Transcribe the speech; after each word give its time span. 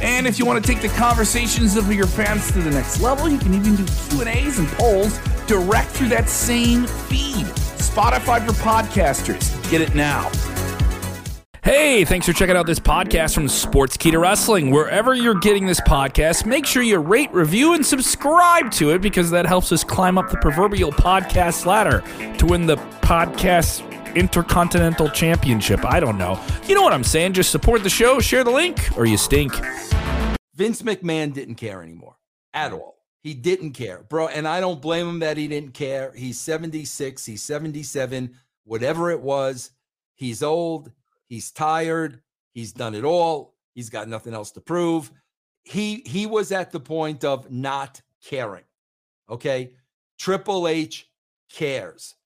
And 0.00 0.26
if 0.26 0.38
you 0.38 0.46
want 0.46 0.64
to 0.64 0.72
take 0.72 0.82
the 0.82 0.88
conversations 0.96 1.76
of 1.76 1.92
your 1.92 2.06
fans 2.06 2.50
to 2.52 2.60
the 2.60 2.70
next 2.70 3.00
level, 3.00 3.28
you 3.28 3.38
can 3.38 3.54
even 3.54 3.76
do 3.76 3.84
Q&As 4.10 4.58
and 4.58 4.68
polls 4.68 5.18
direct 5.46 5.90
through 5.90 6.08
that 6.08 6.28
same 6.28 6.86
feed. 6.86 7.46
Spotify 7.78 8.44
for 8.46 8.52
podcasters. 8.52 9.70
Get 9.70 9.80
it 9.80 9.94
now. 9.94 10.30
Hey, 11.64 12.04
thanks 12.04 12.24
for 12.24 12.32
checking 12.32 12.56
out 12.56 12.66
this 12.66 12.78
podcast 12.78 13.34
from 13.34 13.44
Sportskeeda 13.44 14.18
Wrestling. 14.18 14.70
Wherever 14.70 15.14
you're 15.14 15.34
getting 15.34 15.66
this 15.66 15.80
podcast, 15.80 16.46
make 16.46 16.64
sure 16.64 16.82
you 16.82 16.98
rate, 16.98 17.30
review, 17.34 17.74
and 17.74 17.84
subscribe 17.84 18.70
to 18.72 18.90
it 18.90 19.02
because 19.02 19.30
that 19.32 19.44
helps 19.44 19.70
us 19.72 19.84
climb 19.84 20.16
up 20.16 20.30
the 20.30 20.38
proverbial 20.38 20.92
podcast 20.92 21.66
ladder 21.66 22.02
to 22.38 22.46
win 22.46 22.66
the 22.66 22.76
podcast 23.02 23.87
intercontinental 24.16 25.08
championship. 25.10 25.84
I 25.84 26.00
don't 26.00 26.18
know. 26.18 26.40
You 26.66 26.74
know 26.74 26.82
what 26.82 26.92
I'm 26.92 27.04
saying? 27.04 27.34
Just 27.34 27.50
support 27.50 27.82
the 27.82 27.90
show, 27.90 28.20
share 28.20 28.44
the 28.44 28.50
link, 28.50 28.96
or 28.96 29.06
you 29.06 29.16
stink. 29.16 29.52
Vince 30.54 30.82
McMahon 30.82 31.32
didn't 31.32 31.54
care 31.54 31.82
anymore 31.82 32.16
at 32.52 32.72
all. 32.72 32.96
He 33.22 33.34
didn't 33.34 33.72
care, 33.72 34.04
bro. 34.08 34.28
And 34.28 34.46
I 34.46 34.60
don't 34.60 34.80
blame 34.80 35.08
him 35.08 35.18
that 35.20 35.36
he 35.36 35.48
didn't 35.48 35.74
care. 35.74 36.12
He's 36.14 36.40
76, 36.40 37.24
he's 37.24 37.42
77, 37.42 38.34
whatever 38.64 39.10
it 39.10 39.20
was. 39.20 39.70
He's 40.14 40.42
old, 40.42 40.90
he's 41.26 41.50
tired, 41.50 42.22
he's 42.52 42.72
done 42.72 42.94
it 42.94 43.04
all. 43.04 43.54
He's 43.74 43.90
got 43.90 44.08
nothing 44.08 44.34
else 44.34 44.50
to 44.52 44.60
prove. 44.60 45.12
He 45.62 46.02
he 46.06 46.26
was 46.26 46.50
at 46.50 46.72
the 46.72 46.80
point 46.80 47.24
of 47.24 47.50
not 47.50 48.02
caring. 48.24 48.64
Okay? 49.30 49.72
Triple 50.18 50.66
H 50.66 51.08
cares. 51.52 52.16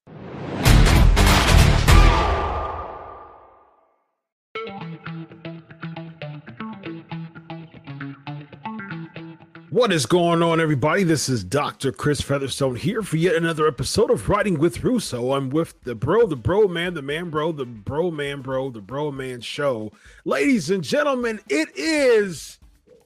What 9.73 9.91
is 9.91 10.05
going 10.05 10.43
on, 10.43 10.61
everybody? 10.61 11.03
This 11.03 11.31
is 11.31 11.43
Dr. 11.43 11.93
Chris 11.93 12.21
Featherstone 12.21 12.77
here 12.77 13.01
for 13.01 13.17
yet 13.17 13.37
another 13.37 13.67
episode 13.67 14.11
of 14.11 14.29
Writing 14.29 14.59
with 14.59 14.85
Russo. 14.85 15.33
I'm 15.33 15.49
with 15.49 15.83
the 15.85 15.95
bro, 15.95 16.27
the 16.27 16.37
bro 16.37 16.69
man, 16.69 16.93
the 16.93 17.01
man 17.01 17.31
bro, 17.31 17.53
the 17.53 17.65
bro 17.65 18.11
man 18.11 18.43
bro, 18.43 18.69
the 18.69 18.83
bro 18.83 19.11
man 19.11 19.41
show. 19.41 19.91
Ladies 20.27 20.69
and 20.69 20.85
gentlemen, 20.85 21.41
it 21.49 21.71
is 21.75 22.59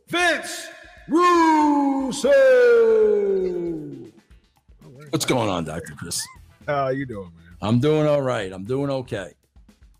Vince 0.08 0.66
Russo. 1.06 2.32
What's 5.10 5.24
going 5.24 5.48
on, 5.48 5.66
Dr. 5.66 5.94
Chris? 5.96 6.26
How 6.66 6.88
you 6.88 7.06
doing, 7.06 7.30
man? 7.36 7.56
I'm 7.62 7.78
doing 7.78 8.08
all 8.08 8.22
right. 8.22 8.52
I'm 8.52 8.64
doing 8.64 8.90
okay. 8.90 9.34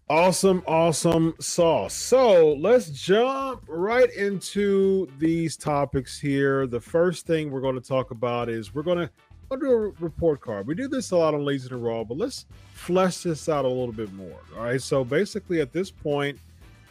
Awesome, 0.09 0.63
awesome 0.69 1.35
sauce. 1.41 1.93
So 1.93 2.53
let's 2.61 2.91
jump 2.91 3.65
right 3.67 4.09
into 4.13 5.11
these 5.19 5.57
topics 5.57 6.21
here. 6.21 6.69
The 6.69 6.81
first 6.81 7.27
thing 7.27 7.51
we're 7.51 7.61
going 7.61 7.75
to 7.75 7.81
talk 7.81 8.13
about 8.13 8.49
is 8.49 8.73
we're 8.73 8.85
going 8.85 8.99
to 8.99 9.11
do 9.59 9.73
a 9.73 9.79
report 9.99 10.41
card. 10.41 10.69
We 10.69 10.77
do 10.77 10.87
this 10.87 11.11
a 11.11 11.17
lot 11.17 11.35
on 11.35 11.45
Legion 11.45 11.75
of 11.75 11.83
Raw, 11.83 12.05
but 12.05 12.19
let's 12.19 12.47
flesh 12.73 13.25
this 13.25 13.49
out 13.49 13.65
a 13.65 13.69
little 13.69 13.91
bit 13.91 14.13
more. 14.13 14.39
All 14.57 14.63
right. 14.63 14.81
So 14.81 15.03
basically, 15.03 15.61
at 15.61 15.73
this 15.73 15.91
point, 15.91 16.39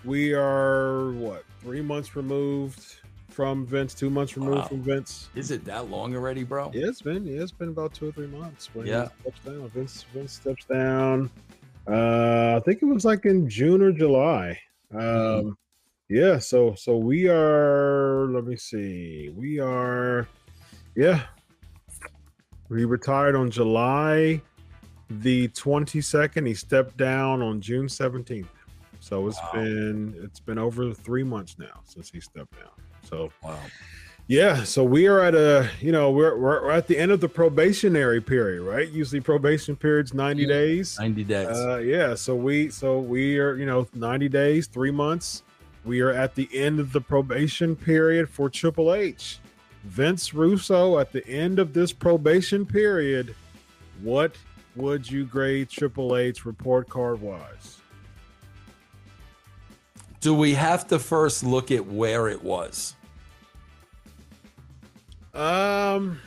we 0.04 0.34
are 0.34 1.12
what 1.12 1.46
three 1.62 1.82
months 1.82 2.18
removed 2.18 2.98
from 3.30 3.66
Vince, 3.66 3.94
two 3.94 4.10
months 4.10 4.36
removed 4.36 4.58
wow. 4.58 4.68
from 4.68 4.82
Vince. 4.82 5.30
Is 5.36 5.52
it 5.52 5.64
that 5.64 5.90
long 5.90 6.14
already, 6.16 6.44
bro? 6.44 6.70
Yeah, 6.74 6.88
it's 6.88 7.02
been. 7.02 7.26
Yeah, 7.26 7.44
it's 7.44 7.52
been 7.54 7.70
about 7.70 7.94
two 7.94 8.10
or 8.10 8.12
three 8.12 8.28
months. 8.28 8.70
When 8.74 8.86
yeah. 8.88 9.08
Steps 9.22 9.40
down. 9.46 9.70
Vince, 9.70 10.06
Vince 10.14 10.34
steps 10.34 10.66
down. 10.66 11.30
Uh, 11.88 12.56
I 12.58 12.60
think 12.66 12.82
it 12.82 12.86
was 12.86 13.06
like 13.06 13.26
in 13.26 13.50
June 13.50 13.82
or 13.82 13.92
July. 13.92 14.60
Um, 14.92 15.00
mm-hmm. 15.00 15.50
yeah. 16.10 16.40
So 16.40 16.74
so 16.76 16.98
we 16.98 17.28
are. 17.30 18.28
Let 18.30 18.46
me 18.46 18.56
see. 18.56 19.30
We 19.36 19.60
are. 19.60 20.28
Yeah. 20.96 21.22
We 22.70 22.86
retired 22.86 23.36
on 23.36 23.52
July 23.52 24.42
the 25.10 25.48
22nd. 25.50 26.48
He 26.48 26.54
stepped 26.56 26.98
down 26.98 27.44
on 27.44 27.62
June 27.62 27.86
17th. 27.86 28.48
So 29.00 29.28
it's 29.28 29.38
wow. 29.38 29.52
been 29.54 30.16
it's 30.24 30.40
been 30.40 30.58
over 30.58 30.92
three 30.92 31.24
months 31.24 31.58
now 31.60 31.82
since 31.84 32.10
he 32.10 32.20
stepped 32.20 32.58
down. 32.58 32.72
So 33.04 33.32
wow. 33.44 33.60
Yeah, 34.28 34.64
so 34.64 34.84
we 34.84 35.06
are 35.06 35.20
at 35.20 35.36
a, 35.36 35.70
you 35.80 35.92
know, 35.92 36.10
we're, 36.10 36.36
we're 36.36 36.72
at 36.72 36.88
the 36.88 36.98
end 36.98 37.12
of 37.12 37.22
the 37.22 37.30
probationary 37.30 38.22
period, 38.22 38.64
right? 38.64 38.90
Usually 38.90 39.22
probation 39.22 39.76
period's 39.76 40.16
90 40.16 40.42
yeah, 40.42 40.48
days. 40.48 40.98
90 41.00 41.24
days. 41.26 41.48
Uh, 41.48 41.78
yeah, 41.78 42.16
so 42.16 42.36
we 42.36 42.70
so 42.72 42.98
we 42.98 43.38
are, 43.38 43.56
you 43.56 43.68
know, 43.68 43.88
90 43.94 44.28
days, 44.30 44.66
3 44.66 44.90
months. 44.90 45.44
We 45.84 46.02
are 46.02 46.10
at 46.10 46.34
the 46.34 46.50
end 46.52 46.80
of 46.80 46.92
the 46.92 47.02
probation 47.02 47.76
period 47.76 48.28
for 48.28 48.50
Triple 48.50 48.96
H. 48.96 49.40
Vince 49.84 50.34
Russo 50.34 50.98
at 50.98 51.12
the 51.12 51.26
end 51.28 51.60
of 51.60 51.74
this 51.74 51.94
probation 51.94 52.66
period, 52.66 53.36
what 54.02 54.36
would 54.76 55.10
you 55.10 55.26
grade 55.26 55.70
Triple 55.70 56.18
H 56.18 56.44
report 56.46 56.90
card 56.90 57.22
wise? 57.22 57.80
Do 60.20 60.34
we 60.34 60.56
have 60.56 60.88
to 60.88 60.98
first 60.98 61.44
look 61.44 61.70
at 61.70 61.86
where 61.86 62.28
it 62.28 62.44
was? 62.44 62.96
Um. 65.36 66.20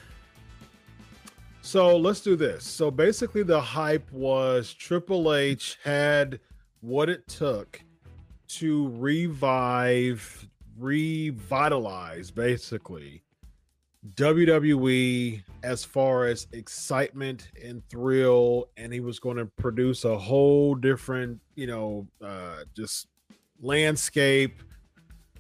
So 1.63 1.97
let's 1.97 2.21
do 2.21 2.37
this. 2.37 2.65
So 2.65 2.91
basically, 2.91 3.43
the 3.43 3.61
hype 3.61 4.11
was 4.13 4.73
Triple 4.73 5.35
H 5.35 5.79
had 5.83 6.41
what 6.81 7.09
it 7.09 7.27
took 7.29 7.83
to 8.49 8.89
revive, 8.97 10.49
revitalize, 10.79 12.31
basically 12.31 13.23
WWE 14.15 15.43
as 15.63 15.85
far 15.85 16.27
as 16.27 16.47
excitement 16.53 17.51
and 17.63 17.83
thrill, 17.91 18.69
and 18.77 18.93
he 18.93 19.01
was 19.01 19.19
going 19.19 19.37
to 19.37 19.47
produce 19.47 20.05
a 20.05 20.17
whole 20.17 20.75
different, 20.75 21.41
you 21.57 21.67
know, 21.67 22.07
uh, 22.25 22.65
just 22.75 23.09
landscape, 23.61 24.63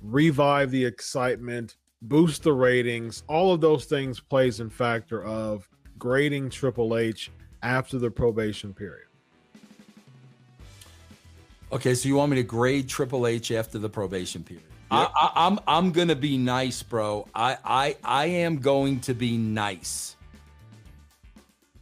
revive 0.02 0.70
the 0.70 0.84
excitement 0.84 1.77
boost 2.02 2.42
the 2.42 2.52
ratings. 2.52 3.22
All 3.28 3.52
of 3.52 3.60
those 3.60 3.84
things 3.84 4.20
plays 4.20 4.60
in 4.60 4.70
factor 4.70 5.22
of 5.24 5.68
grading 5.98 6.50
Triple 6.50 6.96
H 6.96 7.30
after 7.62 7.98
the 7.98 8.10
probation 8.10 8.72
period. 8.72 9.06
Okay, 11.70 11.94
so 11.94 12.08
you 12.08 12.14
want 12.14 12.30
me 12.30 12.36
to 12.36 12.42
grade 12.42 12.88
Triple 12.88 13.26
H 13.26 13.50
after 13.52 13.78
the 13.78 13.88
probation 13.88 14.42
period? 14.42 14.64
Yep. 14.90 15.12
I, 15.14 15.20
I, 15.20 15.46
I'm 15.46 15.58
I'm 15.66 15.92
gonna 15.92 16.16
be 16.16 16.38
nice, 16.38 16.82
bro. 16.82 17.28
I 17.34 17.58
I 17.62 17.96
I 18.02 18.26
am 18.26 18.58
going 18.58 19.00
to 19.00 19.12
be 19.12 19.36
nice, 19.36 20.16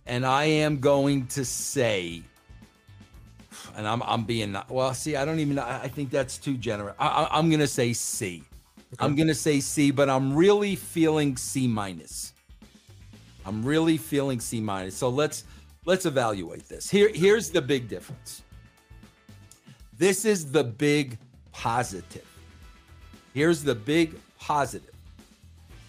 and 0.06 0.26
I 0.26 0.44
am 0.44 0.80
going 0.80 1.28
to 1.28 1.44
say, 1.44 2.22
and 3.76 3.86
I'm 3.86 4.02
I'm 4.02 4.24
being 4.24 4.56
well. 4.68 4.92
See, 4.92 5.14
I 5.14 5.24
don't 5.24 5.38
even. 5.38 5.56
I 5.56 5.86
think 5.86 6.10
that's 6.10 6.36
too 6.36 6.56
generous. 6.56 6.96
I, 6.98 7.28
I'm 7.30 7.48
gonna 7.48 7.68
say 7.68 7.92
C. 7.92 8.42
Okay. 8.94 9.04
I'm 9.04 9.16
going 9.16 9.28
to 9.28 9.34
say 9.34 9.60
C, 9.60 9.90
but 9.90 10.08
I'm 10.08 10.34
really 10.34 10.76
feeling 10.76 11.36
C 11.36 11.66
minus. 11.66 12.32
I'm 13.44 13.64
really 13.64 13.96
feeling 13.96 14.40
C 14.40 14.60
minus. 14.60 14.96
So 14.96 15.08
let's 15.08 15.44
let's 15.84 16.06
evaluate 16.06 16.68
this. 16.68 16.88
Here 16.90 17.10
here's 17.12 17.50
the 17.50 17.62
big 17.62 17.88
difference. 17.88 18.42
This 19.98 20.24
is 20.24 20.50
the 20.50 20.64
big 20.64 21.18
positive. 21.52 22.26
Here's 23.34 23.62
the 23.62 23.74
big 23.74 24.14
positive. 24.38 24.94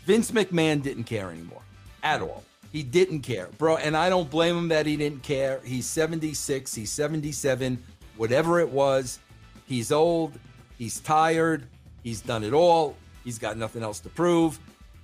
Vince 0.05 0.31
McMahon 0.31 0.81
didn't 0.81 1.03
care 1.03 1.29
anymore 1.29 1.61
at 2.03 2.21
all. 2.21 2.43
He 2.71 2.83
didn't 2.83 3.21
care, 3.21 3.49
bro. 3.57 3.77
And 3.77 3.95
I 3.95 4.09
don't 4.09 4.29
blame 4.29 4.57
him 4.57 4.67
that 4.69 4.85
he 4.85 4.95
didn't 4.95 5.23
care. 5.23 5.59
He's 5.63 5.85
76, 5.85 6.73
he's 6.73 6.91
77, 6.91 7.81
whatever 8.17 8.59
it 8.59 8.69
was. 8.69 9.19
He's 9.65 9.91
old, 9.91 10.39
he's 10.77 10.99
tired, 10.99 11.67
He's 12.03 12.21
done 12.21 12.43
it 12.43 12.53
all. 12.53 12.95
He's 13.23 13.37
got 13.37 13.57
nothing 13.57 13.83
else 13.83 13.99
to 14.01 14.09
prove. 14.09 14.59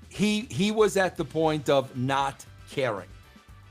He 0.09 0.41
he 0.49 0.71
was 0.71 0.95
at 0.97 1.17
the 1.17 1.25
point 1.25 1.69
of 1.69 1.95
not 1.97 2.45
caring. 2.69 3.09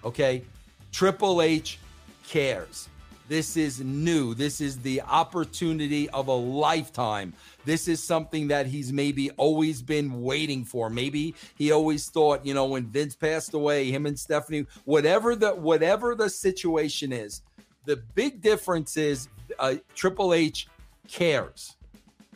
Okay? 0.04 0.42
Triple 0.90 1.40
H 1.40 1.78
cares. 2.26 2.88
This 3.28 3.56
is 3.56 3.80
new. 3.80 4.34
This 4.34 4.60
is 4.60 4.78
the 4.78 5.00
opportunity 5.02 6.10
of 6.10 6.26
a 6.26 6.34
lifetime. 6.34 7.32
This 7.64 7.88
is 7.88 8.02
something 8.02 8.48
that 8.48 8.66
he's 8.66 8.92
maybe 8.92 9.30
always 9.32 9.80
been 9.80 10.22
waiting 10.22 10.64
for. 10.64 10.90
Maybe 10.90 11.34
he 11.56 11.72
always 11.72 12.08
thought, 12.08 12.44
you 12.44 12.52
know, 12.52 12.66
when 12.66 12.86
Vince 12.86 13.14
passed 13.14 13.54
away, 13.54 13.90
him 13.90 14.04
and 14.06 14.18
Stephanie, 14.18 14.66
whatever 14.84 15.34
the 15.34 15.52
whatever 15.52 16.14
the 16.14 16.28
situation 16.28 17.12
is, 17.12 17.42
the 17.86 17.96
big 18.14 18.42
difference 18.42 18.96
is 18.96 19.28
uh, 19.58 19.76
Triple 19.94 20.34
H 20.34 20.66
cares, 21.08 21.76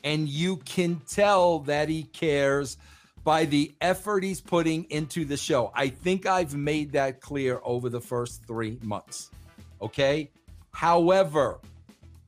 and 0.06 0.28
you 0.28 0.56
can 0.58 1.00
tell 1.08 1.58
that 1.58 1.90
he 1.90 2.04
cares 2.04 2.78
by 3.24 3.44
the 3.44 3.74
effort 3.80 4.22
he's 4.22 4.40
putting 4.40 4.84
into 4.84 5.24
the 5.24 5.36
show. 5.36 5.72
I 5.74 5.88
think 5.88 6.26
I've 6.26 6.54
made 6.54 6.92
that 6.92 7.20
clear 7.20 7.60
over 7.64 7.88
the 7.88 8.00
first 8.00 8.44
three 8.46 8.78
months. 8.82 9.30
Okay. 9.82 10.30
However, 10.70 11.58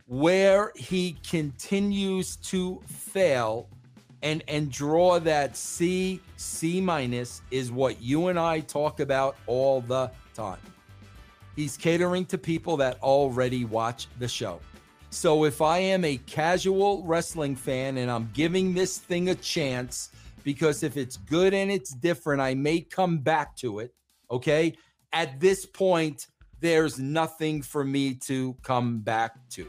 where 0.07 0.73
he 0.75 1.17
continues 1.29 2.37
to 2.37 2.81
fail 2.87 3.69
and 4.23 4.43
and 4.49 4.73
draw 4.73 5.21
that 5.21 5.57
C 5.57 6.21
C 6.37 6.81
minus 6.81 7.43
is 7.53 7.71
what 7.71 8.03
you 8.03 8.27
and 8.27 8.39
I 8.39 8.59
talk 8.61 8.99
about 8.99 9.37
all 9.47 9.81
the 9.83 10.11
time. 10.35 10.59
He's 11.55 11.77
catering 11.77 12.27
to 12.27 12.39
people 12.39 12.77
that 12.79 13.01
already 13.03 13.65
watch 13.65 14.09
the 14.19 14.27
show. 14.27 14.59
So 15.11 15.45
if 15.45 15.63
I 15.63 15.79
am 15.79 16.05
a 16.05 16.19
casual 16.19 17.03
wrestling 17.05 17.57
fan 17.57 17.99
and 17.99 18.11
I'm 18.11 18.31
giving 18.35 18.75
this 18.75 18.99
thing 18.99 19.31
a 19.31 19.35
chance 19.35 20.11
because 20.45 20.83
if 20.83 20.97
it's 20.97 21.17
good 21.17 21.55
and 21.55 21.71
it's 21.71 21.91
different, 21.91 22.41
I 22.41 22.55
may 22.55 22.81
come 22.81 23.19
back 23.19 23.57
to 23.57 23.81
it, 23.81 23.95
okay? 24.31 24.75
At 25.13 25.41
this 25.41 25.65
point, 25.65 26.27
there's 26.61 26.99
nothing 26.99 27.63
for 27.63 27.85
me 27.85 28.15
to 28.27 28.55
come 28.63 28.99
back 28.99 29.33
to. 29.51 29.67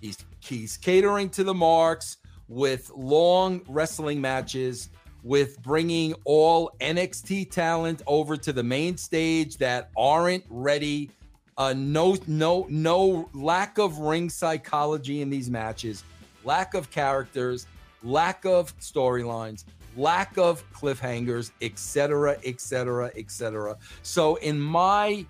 He's 0.00 0.18
he's 0.40 0.76
catering 0.76 1.30
to 1.30 1.44
the 1.44 1.54
marks 1.54 2.18
with 2.48 2.90
long 2.94 3.62
wrestling 3.68 4.20
matches, 4.20 4.90
with 5.22 5.60
bringing 5.62 6.14
all 6.24 6.70
NXT 6.80 7.50
talent 7.50 8.02
over 8.06 8.36
to 8.36 8.52
the 8.52 8.62
main 8.62 8.96
stage 8.96 9.56
that 9.56 9.90
aren't 9.96 10.44
ready. 10.48 11.10
Uh, 11.58 11.72
no, 11.74 12.16
no, 12.26 12.66
no 12.68 13.28
lack 13.32 13.78
of 13.78 13.98
ring 13.98 14.28
psychology 14.28 15.22
in 15.22 15.30
these 15.30 15.48
matches, 15.48 16.04
lack 16.44 16.74
of 16.74 16.90
characters, 16.90 17.66
lack 18.02 18.44
of 18.44 18.78
storylines, 18.78 19.64
lack 19.96 20.36
of 20.36 20.62
cliffhangers, 20.72 21.50
etc., 21.62 22.36
etc., 22.44 23.10
etc. 23.16 23.76
So, 24.02 24.36
in 24.36 24.60
my 24.60 25.24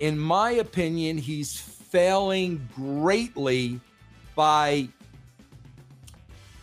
in 0.00 0.18
my 0.18 0.52
opinion, 0.52 1.18
he's 1.18 1.58
failing 1.58 2.68
greatly 2.74 3.80
by 4.34 4.88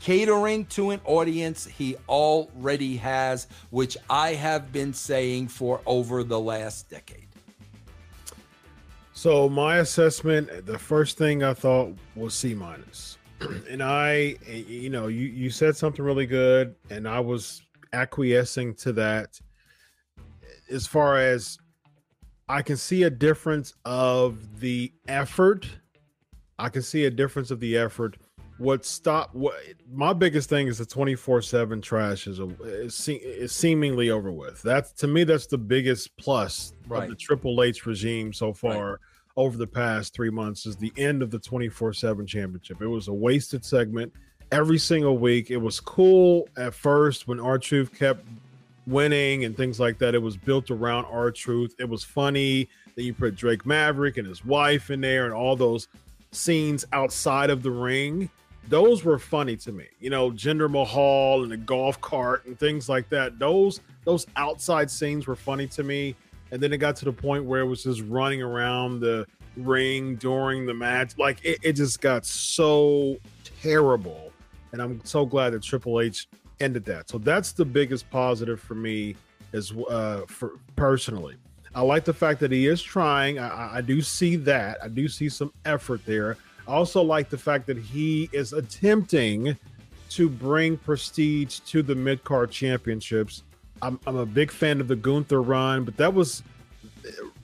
catering 0.01 0.65
to 0.65 0.89
an 0.91 1.01
audience 1.05 1.65
he 1.65 1.95
already 2.09 2.97
has, 2.97 3.47
which 3.69 3.97
I 4.09 4.33
have 4.33 4.71
been 4.71 4.93
saying 4.93 5.49
for 5.49 5.81
over 5.85 6.23
the 6.23 6.39
last 6.39 6.89
decade. 6.89 7.30
So 9.21 9.47
my 9.47 9.77
assessment, 9.77 10.65
the 10.65 10.79
first 10.79 11.15
thing 11.15 11.43
I 11.43 11.53
thought 11.53 11.95
was 12.15 12.33
C 12.33 12.55
minus, 12.55 13.19
and 13.69 13.83
I, 13.83 14.35
you 14.47 14.89
know, 14.89 15.09
you 15.09 15.27
you 15.27 15.51
said 15.51 15.77
something 15.77 16.03
really 16.03 16.25
good, 16.25 16.73
and 16.89 17.07
I 17.07 17.19
was 17.19 17.61
acquiescing 17.93 18.73
to 18.77 18.91
that. 18.93 19.39
As 20.71 20.87
far 20.87 21.19
as 21.19 21.59
I 22.49 22.63
can 22.63 22.77
see 22.77 23.03
a 23.03 23.11
difference 23.11 23.75
of 23.85 24.59
the 24.59 24.91
effort. 25.07 25.69
I 26.57 26.69
can 26.69 26.81
see 26.81 27.05
a 27.05 27.11
difference 27.11 27.51
of 27.51 27.59
the 27.59 27.77
effort. 27.77 28.17
What 28.57 28.85
stop? 28.85 29.35
What 29.35 29.53
my 29.87 30.13
biggest 30.13 30.49
thing 30.49 30.65
is 30.65 30.79
the 30.79 30.85
twenty 30.87 31.13
four 31.13 31.43
seven 31.43 31.79
trash 31.79 32.25
is, 32.25 32.39
a, 32.39 32.47
is, 32.63 33.07
is 33.07 33.51
seemingly 33.51 34.09
over 34.09 34.31
with. 34.31 34.63
That's 34.63 34.93
to 34.93 35.05
me 35.05 35.25
that's 35.25 35.45
the 35.45 35.59
biggest 35.59 36.17
plus 36.17 36.73
right. 36.87 37.03
of 37.03 37.09
the 37.09 37.15
Triple 37.15 37.61
H 37.61 37.85
regime 37.85 38.33
so 38.33 38.51
far 38.51 38.89
right. 38.89 38.99
Over 39.37 39.57
the 39.57 39.67
past 39.67 40.13
three 40.13 40.29
months 40.29 40.65
is 40.65 40.75
the 40.75 40.91
end 40.97 41.21
of 41.21 41.31
the 41.31 41.39
twenty 41.39 41.69
four 41.69 41.93
seven 41.93 42.25
championship. 42.27 42.81
It 42.81 42.87
was 42.87 43.07
a 43.07 43.13
wasted 43.13 43.63
segment 43.63 44.11
every 44.51 44.77
single 44.77 45.17
week. 45.17 45.51
It 45.51 45.57
was 45.57 45.79
cool 45.79 46.49
at 46.57 46.73
first 46.73 47.27
when 47.27 47.39
R-Truth 47.39 47.97
kept 47.97 48.25
winning 48.87 49.45
and 49.45 49.55
things 49.55 49.79
like 49.79 49.97
that. 49.99 50.13
It 50.15 50.21
was 50.21 50.35
built 50.35 50.71
around 50.71 51.05
R-Truth. 51.05 51.75
It 51.79 51.87
was 51.87 52.03
funny. 52.03 52.67
that 52.95 53.03
you 53.03 53.13
put 53.13 53.35
Drake 53.35 53.65
Maverick 53.65 54.17
and 54.17 54.27
his 54.27 54.43
wife 54.43 54.89
in 54.91 55.01
there 55.01 55.25
and 55.25 55.33
all 55.33 55.55
those 55.55 55.87
scenes 56.31 56.85
outside 56.93 57.49
of 57.49 57.63
the 57.63 57.71
ring. 57.71 58.29
Those 58.67 59.03
were 59.03 59.17
funny 59.17 59.55
to 59.57 59.71
me. 59.71 59.87
You 59.99 60.09
know, 60.09 60.31
Jinder 60.31 60.69
Mahal 60.69 61.43
and 61.43 61.51
the 61.51 61.57
golf 61.57 61.99
cart 62.01 62.45
and 62.45 62.57
things 62.59 62.87
like 62.89 63.09
that. 63.09 63.39
Those 63.39 63.79
those 64.03 64.25
outside 64.35 64.89
scenes 64.89 65.27
were 65.27 65.35
funny 65.35 65.67
to 65.67 65.83
me. 65.83 66.15
And 66.51 66.61
then 66.61 66.73
it 66.73 66.77
got 66.77 66.95
to 66.97 67.05
the 67.05 67.13
point 67.13 67.45
where 67.45 67.61
it 67.61 67.65
was 67.65 67.83
just 67.83 68.01
running 68.01 68.41
around 68.41 68.99
the 68.99 69.25
ring 69.57 70.15
during 70.15 70.65
the 70.65 70.73
match. 70.73 71.17
Like 71.17 71.43
it, 71.43 71.59
it 71.63 71.73
just 71.73 72.01
got 72.01 72.25
so 72.25 73.17
terrible. 73.61 74.31
And 74.71 74.81
I'm 74.81 75.03
so 75.03 75.25
glad 75.25 75.51
that 75.51 75.63
Triple 75.63 76.01
H 76.01 76.27
ended 76.59 76.85
that. 76.85 77.09
So 77.09 77.17
that's 77.17 77.51
the 77.51 77.65
biggest 77.65 78.09
positive 78.09 78.59
for 78.59 78.75
me 78.75 79.15
as 79.53 79.73
uh, 79.89 80.21
for 80.27 80.59
personally. 80.75 81.35
I 81.73 81.81
like 81.81 82.03
the 82.03 82.13
fact 82.13 82.39
that 82.41 82.51
he 82.51 82.67
is 82.67 82.81
trying. 82.81 83.39
I, 83.39 83.77
I 83.77 83.81
do 83.81 84.01
see 84.01 84.35
that. 84.37 84.77
I 84.83 84.89
do 84.89 85.07
see 85.07 85.29
some 85.29 85.53
effort 85.65 86.05
there. 86.05 86.37
I 86.67 86.71
also 86.73 87.01
like 87.01 87.29
the 87.29 87.37
fact 87.37 87.65
that 87.67 87.77
he 87.77 88.29
is 88.33 88.53
attempting 88.53 89.57
to 90.09 90.29
bring 90.29 90.77
prestige 90.77 91.59
to 91.59 91.81
the 91.81 91.95
mid 91.95 92.23
card 92.23 92.51
championships. 92.51 93.43
I'm, 93.81 93.99
I'm 94.05 94.17
a 94.17 94.25
big 94.25 94.51
fan 94.51 94.81
of 94.81 94.87
the 94.87 94.95
Gunther 94.95 95.41
run, 95.41 95.83
but 95.83 95.97
that 95.97 96.13
was 96.13 96.43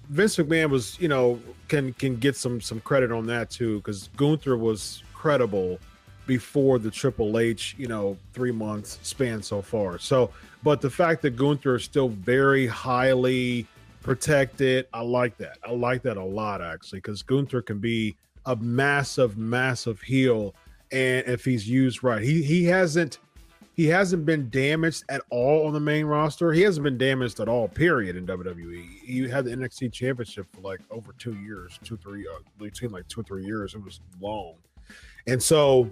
Vince 0.10 0.38
McMahon 0.38 0.70
was, 0.70 1.00
you 1.00 1.08
know, 1.08 1.40
can 1.68 1.94
can 1.94 2.18
get 2.18 2.36
some 2.36 2.62
some 2.62 2.80
credit 2.82 3.12
on 3.12 3.26
that 3.28 3.50
too 3.50 3.78
because 3.78 4.10
Gunther 4.16 4.58
was 4.58 5.04
credible 5.14 5.80
before 6.26 6.78
the 6.78 6.92
Triple 6.92 7.40
H, 7.40 7.76
you 7.78 7.88
know, 7.88 8.18
three 8.34 8.52
months 8.52 9.00
span 9.02 9.42
so 9.42 9.62
far. 9.62 9.98
So, 9.98 10.32
but 10.64 10.82
the 10.82 10.90
fact 10.90 11.22
that 11.24 11.36
Gunther 11.36 11.76
is 11.76 11.84
still 11.84 12.10
very 12.10 12.68
highly 12.68 13.66
protected, 14.04 14.88
I 14.94 15.02
like 15.02 15.38
that. 15.38 15.58
I 15.66 15.72
like 15.72 16.04
that 16.04 16.18
a 16.18 16.24
lot 16.24 16.62
actually, 16.62 17.00
because 17.00 17.24
Gunther 17.24 17.62
can 17.62 17.80
be 17.80 18.16
a 18.46 18.56
massive, 18.56 19.38
massive 19.38 20.02
heel, 20.02 20.54
and 20.92 21.28
if 21.28 21.44
he's 21.44 21.68
used 21.68 22.04
right, 22.04 22.22
he 22.22 22.44
he 22.44 22.66
hasn't 22.66 23.20
he 23.78 23.86
hasn't 23.86 24.26
been 24.26 24.50
damaged 24.50 25.04
at 25.08 25.22
all 25.30 25.68
on 25.68 25.74
the 25.74 25.80
main 25.80 26.08
roster. 26.08 26.52
He 26.52 26.64
hasn't 26.64 26.84
been 26.84 26.98
damaged 26.98 27.40
at 27.40 27.48
all, 27.48 27.68
period, 27.68 28.16
in 28.16 28.26
WWE. 28.26 28.84
He 29.06 29.30
had 29.30 29.46
the 29.46 29.52
NXT 29.52 29.94
championship 29.94 30.48
for 30.52 30.62
like 30.62 30.80
over 30.90 31.14
two 31.20 31.36
years, 31.36 31.80
two, 31.84 31.96
three, 31.96 32.28
uh, 32.28 32.40
between 32.58 32.90
like 32.90 33.08
two 33.08 33.20
or 33.20 33.24
three 33.24 33.46
years. 33.46 33.76
It 33.76 33.84
was 33.84 34.00
long. 34.20 34.56
And 35.28 35.42
so 35.42 35.92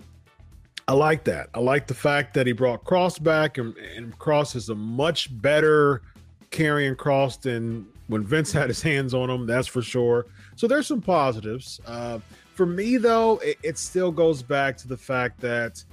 I 0.87 0.93
like 0.93 1.25
that. 1.25 1.49
I 1.53 1.59
like 1.59 1.85
the 1.85 1.93
fact 1.93 2.33
that 2.33 2.47
he 2.47 2.53
brought 2.53 2.83
Kross 2.83 3.21
back, 3.21 3.59
and, 3.59 3.77
and 3.77 4.17
Kross 4.17 4.55
is 4.55 4.69
a 4.69 4.75
much 4.75 5.29
better 5.39 6.01
Karrion 6.49 6.95
Kross 6.95 7.39
than 7.39 7.85
when 8.07 8.23
Vince 8.23 8.51
had 8.51 8.67
his 8.67 8.81
hands 8.81 9.13
on 9.13 9.29
him. 9.29 9.45
That's 9.45 9.67
for 9.67 9.83
sure. 9.83 10.25
So 10.55 10.67
there's 10.67 10.87
some 10.87 11.01
positives. 11.01 11.79
Uh, 11.85 12.17
for 12.55 12.65
me, 12.65 12.97
though, 12.97 13.37
it, 13.43 13.59
it 13.61 13.77
still 13.77 14.11
goes 14.11 14.41
back 14.41 14.75
to 14.77 14.87
the 14.87 14.97
fact 14.97 15.39
that 15.41 15.83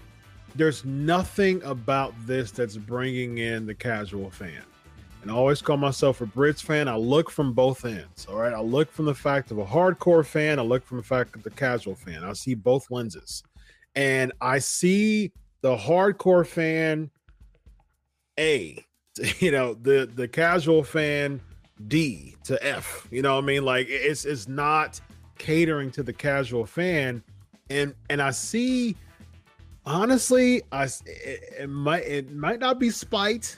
there's 0.55 0.85
nothing 0.85 1.63
about 1.63 2.15
this 2.27 2.51
that's 2.51 2.77
bringing 2.77 3.39
in 3.39 3.67
the 3.67 3.75
casual 3.75 4.31
fan. 4.31 4.63
And 5.23 5.31
I 5.31 5.35
always 5.35 5.63
call 5.63 5.77
myself 5.77 6.21
a 6.21 6.27
Brits 6.27 6.63
fan. 6.63 6.89
I 6.89 6.97
look 6.97 7.31
from 7.31 7.53
both 7.53 7.85
ends. 7.85 8.27
All 8.29 8.37
right. 8.37 8.53
I 8.53 8.61
look 8.61 8.91
from 8.91 9.05
the 9.05 9.15
fact 9.15 9.53
of 9.53 9.59
a 9.59 9.65
hardcore 9.65 10.27
fan. 10.27 10.59
I 10.59 10.63
look 10.63 10.85
from 10.85 10.97
the 10.97 11.05
fact 11.05 11.37
of 11.37 11.45
the 11.45 11.51
casual 11.51 11.95
fan. 11.95 12.25
I 12.25 12.33
see 12.33 12.55
both 12.55 12.91
lenses 12.91 13.45
and 13.95 14.33
I 14.41 14.59
see 14.59 15.33
the 15.61 15.77
hardcore 15.77 16.47
fan 16.47 17.11
A, 18.39 18.85
you 19.39 19.51
know, 19.51 19.75
the 19.75 20.11
the 20.15 20.29
casual 20.29 20.83
fan 20.83 21.41
D 21.89 22.37
to 22.45 22.65
F. 22.65 23.07
You 23.11 23.23
know 23.23 23.37
what 23.37 23.45
I 23.45 23.47
mean? 23.47 23.65
Like 23.65 23.87
it's 23.89 24.25
it's 24.25 24.49
not 24.49 25.01
catering 25.39 25.91
to 25.93 26.03
the 26.03 26.13
casual 26.13 26.67
fan, 26.67 27.23
and 27.71 27.95
and 28.11 28.23
I 28.23 28.31
see 28.31 28.97
honestly, 29.87 30.63
I 30.73 30.85
it, 30.85 31.55
it 31.61 31.69
might 31.69 32.05
it 32.05 32.33
might 32.33 32.61
not 32.61 32.79
be 32.79 32.91
spite, 32.91 33.57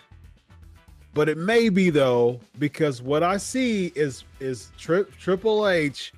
but 1.13 1.29
it 1.29 1.39
may 1.39 1.69
be 1.69 1.91
though 1.91 2.41
because 2.59 3.03
what 3.03 3.23
I 3.23 3.37
see 3.37 3.93
is 3.95 4.25
is 4.41 4.73
tri- 4.79 5.05
Triple 5.19 5.69
H 5.69 6.13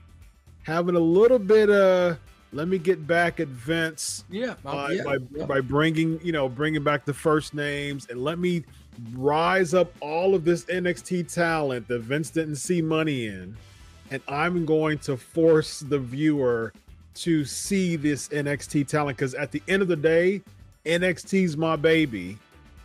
having 0.62 0.96
a 0.96 1.00
little 1.00 1.38
bit 1.38 1.70
of 1.70 2.18
let 2.52 2.68
me 2.68 2.78
get 2.78 3.06
back 3.06 3.40
at 3.40 3.48
Vince. 3.48 4.24
Yeah, 4.30 4.54
by, 4.62 4.92
yeah, 4.92 5.02
by, 5.02 5.18
yeah. 5.34 5.44
by 5.44 5.60
bringing 5.60 6.20
you 6.22 6.32
know 6.32 6.48
bringing 6.48 6.82
back 6.82 7.04
the 7.04 7.14
first 7.14 7.54
names 7.54 8.06
and 8.10 8.22
let 8.22 8.38
me 8.38 8.64
rise 9.12 9.74
up 9.74 9.92
all 10.00 10.34
of 10.34 10.44
this 10.44 10.64
NXT 10.64 11.32
talent 11.32 11.86
that 11.88 12.00
Vince 12.00 12.30
didn't 12.30 12.56
see 12.56 12.80
money 12.80 13.26
in, 13.26 13.56
and 14.10 14.22
I'm 14.28 14.64
going 14.64 14.98
to 15.00 15.16
force 15.16 15.80
the 15.80 15.98
viewer 15.98 16.72
to 17.16 17.44
see 17.44 17.96
this 17.96 18.28
NXT 18.28 18.86
talent 18.86 19.16
because 19.16 19.34
at 19.34 19.50
the 19.50 19.62
end 19.68 19.82
of 19.82 19.88
the 19.88 19.96
day, 19.96 20.42
NXT's 20.84 21.56
my 21.56 21.76
baby, 21.76 22.38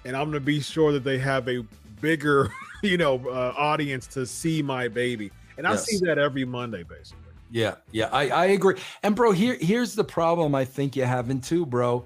and 0.06 0.16
I'm 0.16 0.24
going 0.24 0.34
to 0.34 0.40
be 0.40 0.60
sure 0.60 0.92
that 0.92 1.04
they 1.04 1.20
have 1.20 1.48
a 1.48 1.64
bigger, 2.02 2.52
you 2.84 2.98
know, 2.98 3.22
uh, 3.28 3.54
audience 3.58 4.08
to 4.08 4.26
see 4.26 4.62
my 4.62 4.88
baby, 4.88 5.32
and 5.58 5.68
I 5.68 5.72
yes. 5.72 5.86
see 5.86 6.00
that 6.06 6.18
every 6.18 6.46
Monday, 6.46 6.84
basically. 6.84 7.18
Yeah, 7.52 7.76
yeah, 7.92 8.10
I, 8.12 8.30
I 8.30 8.46
agree. 8.46 8.76
And 9.04 9.16
bro, 9.16 9.34
here 9.34 9.58
here's 9.60 9.94
the 9.94 10.06
problem 10.06 10.56
I 10.56 10.64
think 10.64 10.96
you're 10.96 11.06
having 11.06 11.42
too, 11.42 11.66
bro. 11.66 12.06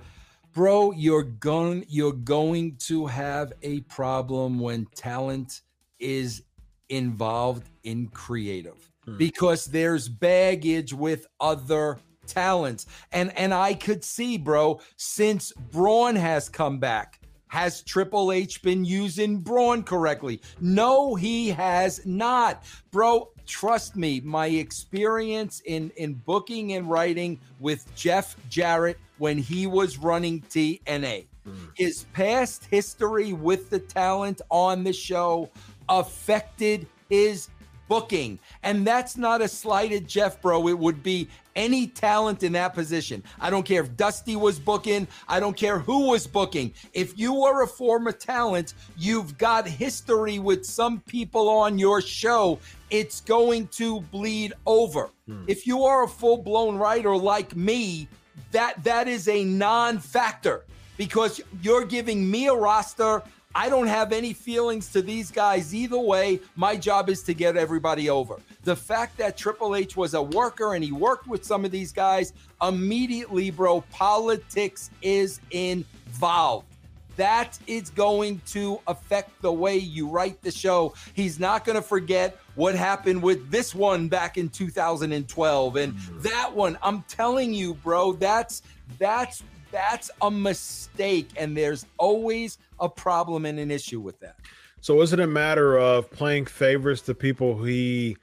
Bro, 0.54 0.94
you're 0.94 1.24
going 1.24 1.86
you're 1.88 2.14
going 2.14 2.78
to 2.88 3.06
have 3.06 3.54
a 3.62 3.82
problem 3.82 4.60
when 4.60 4.88
talent 4.96 5.62
is 6.00 6.44
involved 6.90 7.70
in 7.84 8.08
creative 8.08 8.92
hmm. 9.06 9.18
because 9.18 9.66
there's 9.66 10.10
baggage 10.10 10.94
with 10.94 11.28
other 11.40 12.00
talents. 12.28 12.86
And 13.12 13.36
and 13.38 13.54
I 13.54 13.74
could 13.74 14.04
see, 14.04 14.38
bro, 14.38 14.80
since 14.98 15.52
Braun 15.72 16.16
has 16.16 16.50
come 16.50 16.80
back, 16.80 17.20
has 17.48 17.82
Triple 17.84 18.32
H 18.32 18.62
been 18.62 18.84
using 18.84 19.38
Braun 19.40 19.84
correctly? 19.84 20.42
No, 20.60 21.16
he 21.16 21.50
has 21.50 22.06
not. 22.06 22.64
Bro, 22.92 23.30
trust 23.46 23.96
me, 23.96 24.20
my 24.22 24.48
experience 24.48 25.62
in, 25.66 25.92
in 25.96 26.16
booking 26.16 26.74
and 26.74 26.90
writing 26.90 27.40
with 27.60 27.94
Jeff 27.96 28.36
Jarrett 28.50 28.98
when 29.20 29.38
he 29.38 29.68
was 29.68 29.98
running 29.98 30.42
TNA, 30.42 31.28
mm. 31.48 31.70
his 31.76 32.06
past 32.14 32.66
history 32.66 33.34
with 33.34 33.70
the 33.70 33.80
talent 33.80 34.42
on 34.50 34.84
the 34.84 34.94
show 34.94 35.50
affected 35.88 36.88
his 37.10 37.48
booking. 37.88 38.40
And 38.64 38.86
that's 38.86 39.16
not 39.16 39.42
a 39.42 39.48
slight 39.48 39.92
at 39.92 40.08
Jeff, 40.08 40.42
bro. 40.42 40.68
It 40.68 40.78
would 40.78 41.04
be 41.04 41.30
any 41.56 41.88
talent 41.88 42.44
in 42.44 42.54
that 42.54 42.74
position. 42.74 43.24
I 43.40 43.50
don't 43.50 43.64
care 43.64 43.82
if 43.82 43.96
Dusty 43.96 44.36
was 44.36 44.60
booking, 44.60 45.08
I 45.28 45.40
don't 45.40 45.56
care 45.56 45.80
who 45.80 46.10
was 46.10 46.28
booking. 46.28 46.74
If 46.94 47.18
you 47.18 47.44
are 47.44 47.64
a 47.64 47.68
former 47.68 48.12
talent, 48.12 48.74
you've 48.98 49.38
got 49.38 49.68
history 49.68 50.40
with 50.40 50.66
some 50.66 51.02
people 51.02 51.50
on 51.50 51.80
your 51.80 52.02
show, 52.02 52.60
it's 52.90 53.22
going 53.22 53.68
to 53.70 54.02
bleed 54.02 54.54
over. 54.66 55.10
Hmm. 55.28 55.44
If 55.48 55.66
you 55.66 55.84
are 55.84 56.04
a 56.04 56.08
full-blown 56.08 56.78
writer 56.78 57.16
like 57.16 57.56
me, 57.56 58.08
that 58.52 58.84
that 58.84 59.08
is 59.08 59.28
a 59.28 59.44
non-factor 59.44 60.66
because 60.98 61.42
you're 61.62 61.86
giving 61.86 62.30
me 62.30 62.48
a 62.48 62.54
roster 62.54 63.22
I 63.56 63.70
don't 63.70 63.88
have 63.88 64.12
any 64.12 64.34
feelings 64.34 64.92
to 64.92 65.02
these 65.02 65.32
guys 65.32 65.74
either 65.74 65.98
way. 65.98 66.42
My 66.58 66.76
job 66.76 67.10
is 67.10 67.24
to 67.24 67.34
get 67.34 67.56
everybody 67.56 68.10
over. 68.10 68.36
The 68.66 68.76
fact 68.76 69.18
that 69.18 69.38
Triple 69.38 69.78
H 69.78 69.96
was 69.96 70.14
a 70.14 70.22
worker 70.22 70.74
and 70.74 70.84
he 70.84 70.92
worked 70.92 71.26
with 71.26 71.46
some 71.46 71.64
of 71.64 71.72
these 71.72 71.94
guys 71.94 72.34
immediately, 72.62 73.52
bro, 73.52 73.80
politics 73.92 74.92
is 75.02 75.40
involved. 75.52 76.68
That 77.16 77.58
is 77.66 77.92
going 77.92 78.42
to 78.48 78.82
affect 78.88 79.42
the 79.42 79.54
way 79.54 79.78
you 79.78 80.10
write 80.10 80.42
the 80.42 80.52
show. 80.52 80.94
He's 81.14 81.40
not 81.40 81.64
going 81.64 81.78
to 81.78 81.82
forget 81.82 82.38
what 82.56 82.76
happened 82.76 83.24
with 83.24 83.50
this 83.50 83.74
one 83.74 84.10
back 84.10 84.38
in 84.38 84.50
2012 84.50 85.76
and 85.78 85.94
mm-hmm. 85.94 86.22
that 86.22 86.54
one. 86.54 86.78
I'm 86.84 87.04
telling 87.04 87.54
you, 87.54 87.76
bro, 87.76 88.12
that's 88.14 88.64
that's 89.00 89.44
that's 89.72 90.12
a 90.22 90.32
mistake 90.32 91.30
and 91.38 91.56
there's 91.56 91.86
always 91.98 92.58
a 92.80 92.90
problem 92.90 93.46
and 93.46 93.60
an 93.60 93.72
issue 93.72 94.00
with 94.00 94.20
that. 94.20 94.36
So 94.82 95.02
is 95.02 95.14
it 95.14 95.20
a 95.20 95.28
matter 95.28 95.78
of 95.78 96.12
playing 96.12 96.46
favorites 96.46 97.02
to 97.04 97.16
people 97.16 97.64
he 97.64 98.18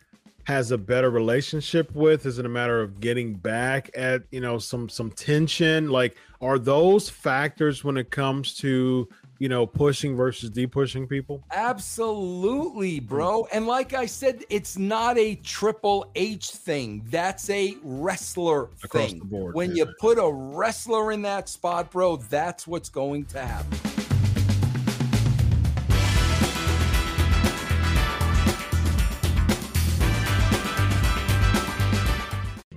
has 0.44 0.70
a 0.70 0.78
better 0.78 1.10
relationship 1.10 1.94
with? 1.94 2.26
Is 2.26 2.38
it 2.38 2.46
a 2.46 2.48
matter 2.48 2.80
of 2.80 3.00
getting 3.00 3.34
back 3.34 3.90
at 3.94 4.22
you 4.30 4.40
know 4.40 4.58
some 4.58 4.88
some 4.88 5.10
tension? 5.10 5.90
Like 5.90 6.16
are 6.40 6.58
those 6.58 7.08
factors 7.08 7.84
when 7.84 7.96
it 7.96 8.10
comes 8.10 8.54
to 8.58 9.08
you 9.38 9.48
know 9.48 9.66
pushing 9.66 10.16
versus 10.16 10.50
de-pushing 10.50 11.06
people? 11.06 11.42
Absolutely, 11.50 13.00
bro. 13.00 13.46
And 13.52 13.66
like 13.66 13.92
I 13.92 14.06
said, 14.06 14.44
it's 14.50 14.78
not 14.78 15.18
a 15.18 15.36
triple 15.36 16.10
H 16.14 16.50
thing. 16.50 17.04
That's 17.08 17.48
a 17.50 17.76
wrestler 17.82 18.70
Across 18.84 19.10
thing. 19.10 19.18
Board, 19.20 19.54
when 19.54 19.70
yeah. 19.70 19.84
you 19.84 19.94
put 20.00 20.18
a 20.18 20.30
wrestler 20.30 21.12
in 21.12 21.22
that 21.22 21.48
spot, 21.48 21.90
bro, 21.90 22.16
that's 22.16 22.66
what's 22.66 22.88
going 22.88 23.24
to 23.26 23.40
happen. 23.40 23.91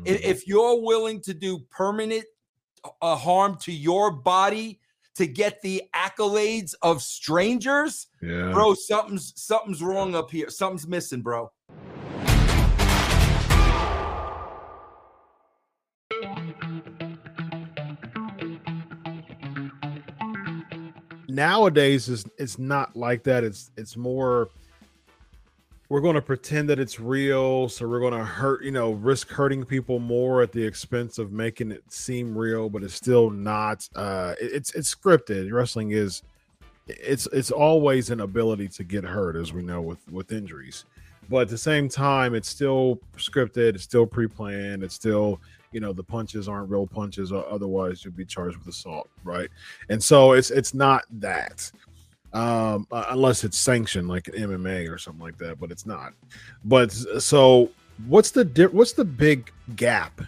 If 0.06 0.48
you're 0.48 0.82
willing 0.82 1.22
to 1.22 1.34
do 1.34 1.60
permanent 1.72 2.26
uh, 3.02 3.16
harm 3.16 3.58
to 3.62 3.72
your 3.72 4.12
body 4.12 4.80
to 5.16 5.26
get 5.26 5.62
the 5.62 5.82
accolades 5.96 6.76
of 6.82 7.02
strangers, 7.02 8.08
yeah. 8.22 8.52
bro, 8.52 8.74
something's 8.74 9.34
something's 9.36 9.82
wrong 9.82 10.14
up 10.16 10.30
here. 10.30 10.50
Something's 10.50 10.88
missing, 10.88 11.22
bro. 11.22 11.52
Nowadays, 21.28 22.08
is 22.08 22.26
it's 22.38 22.60
not 22.60 22.96
like 22.96 23.24
that. 23.24 23.44
It's 23.44 23.72
it's 23.76 23.98
more 23.98 24.50
we're 25.90 26.02
going 26.02 26.16
to 26.16 26.22
pretend 26.22 26.70
that 26.70 26.80
it's 26.80 27.00
real 27.00 27.70
so 27.70 27.88
we're 27.88 28.00
going 28.00 28.14
to 28.14 28.26
hurt 28.26 28.64
you 28.64 28.72
know 28.72 28.92
risk 28.92 29.30
hurting 29.30 29.64
people 29.64 30.00
more 30.00 30.42
at 30.42 30.52
the 30.52 30.64
expense 30.64 31.18
of 31.18 31.32
making 31.32 31.72
it 31.72 31.84
seem 31.92 32.38
real 32.38 32.70
but 32.70 32.84
it's 32.84 32.94
still 32.94 33.30
not 33.30 33.88
uh 33.96 34.34
it's 34.40 34.74
it's 34.74 34.94
scripted. 34.94 35.52
Wrestling 35.52 35.92
is 35.92 36.24
it's 36.88 37.28
it's 37.28 37.52
always 37.52 38.10
an 38.10 38.22
ability 38.22 38.68
to 38.70 38.84
get 38.84 39.04
hurt 39.04 39.36
as 39.36 39.54
we 39.54 39.62
know 39.62 39.82
with 39.82 40.08
with 40.12 40.32
injuries. 40.32 40.86
But 41.30 41.42
at 41.42 41.50
the 41.50 41.58
same 41.58 41.90
time 41.90 42.36
it's 42.36 42.50
still 42.50 43.00
scripted 43.18 43.76
it's 43.76 43.84
still 43.84 44.06
pre-planned 44.06 44.84
it's 44.84 44.96
still 44.96 45.42
you 45.72 45.80
know 45.80 45.92
the 45.94 46.04
punches 46.04 46.48
aren't 46.48 46.70
real 46.70 46.88
punches 46.88 47.32
otherwise 47.32 48.06
you'd 48.06 48.16
be 48.16 48.26
charged 48.26 48.58
with 48.58 48.68
assault 48.68 49.10
right? 49.24 49.50
And 49.90 50.04
so 50.04 50.34
it's 50.34 50.52
it's 50.52 50.74
not 50.74 51.04
that 51.12 51.72
um, 52.36 52.86
uh, 52.92 53.06
unless 53.12 53.46
it's 53.46 53.58
sanctioned 53.58 54.10
like 54.10 54.28
an 54.28 54.34
MMA 54.34 54.92
or 54.92 54.98
something 54.98 55.24
like 55.24 55.38
that, 55.38 55.58
but 55.58 55.72
it's 55.72 55.86
not. 55.86 56.14
But 56.66 56.92
so 56.92 57.72
what's 58.08 58.32
the 58.32 58.44
di- 58.44 58.66
what's 58.66 58.92
the 58.92 59.06
big 59.06 59.52
gap? 59.78 60.22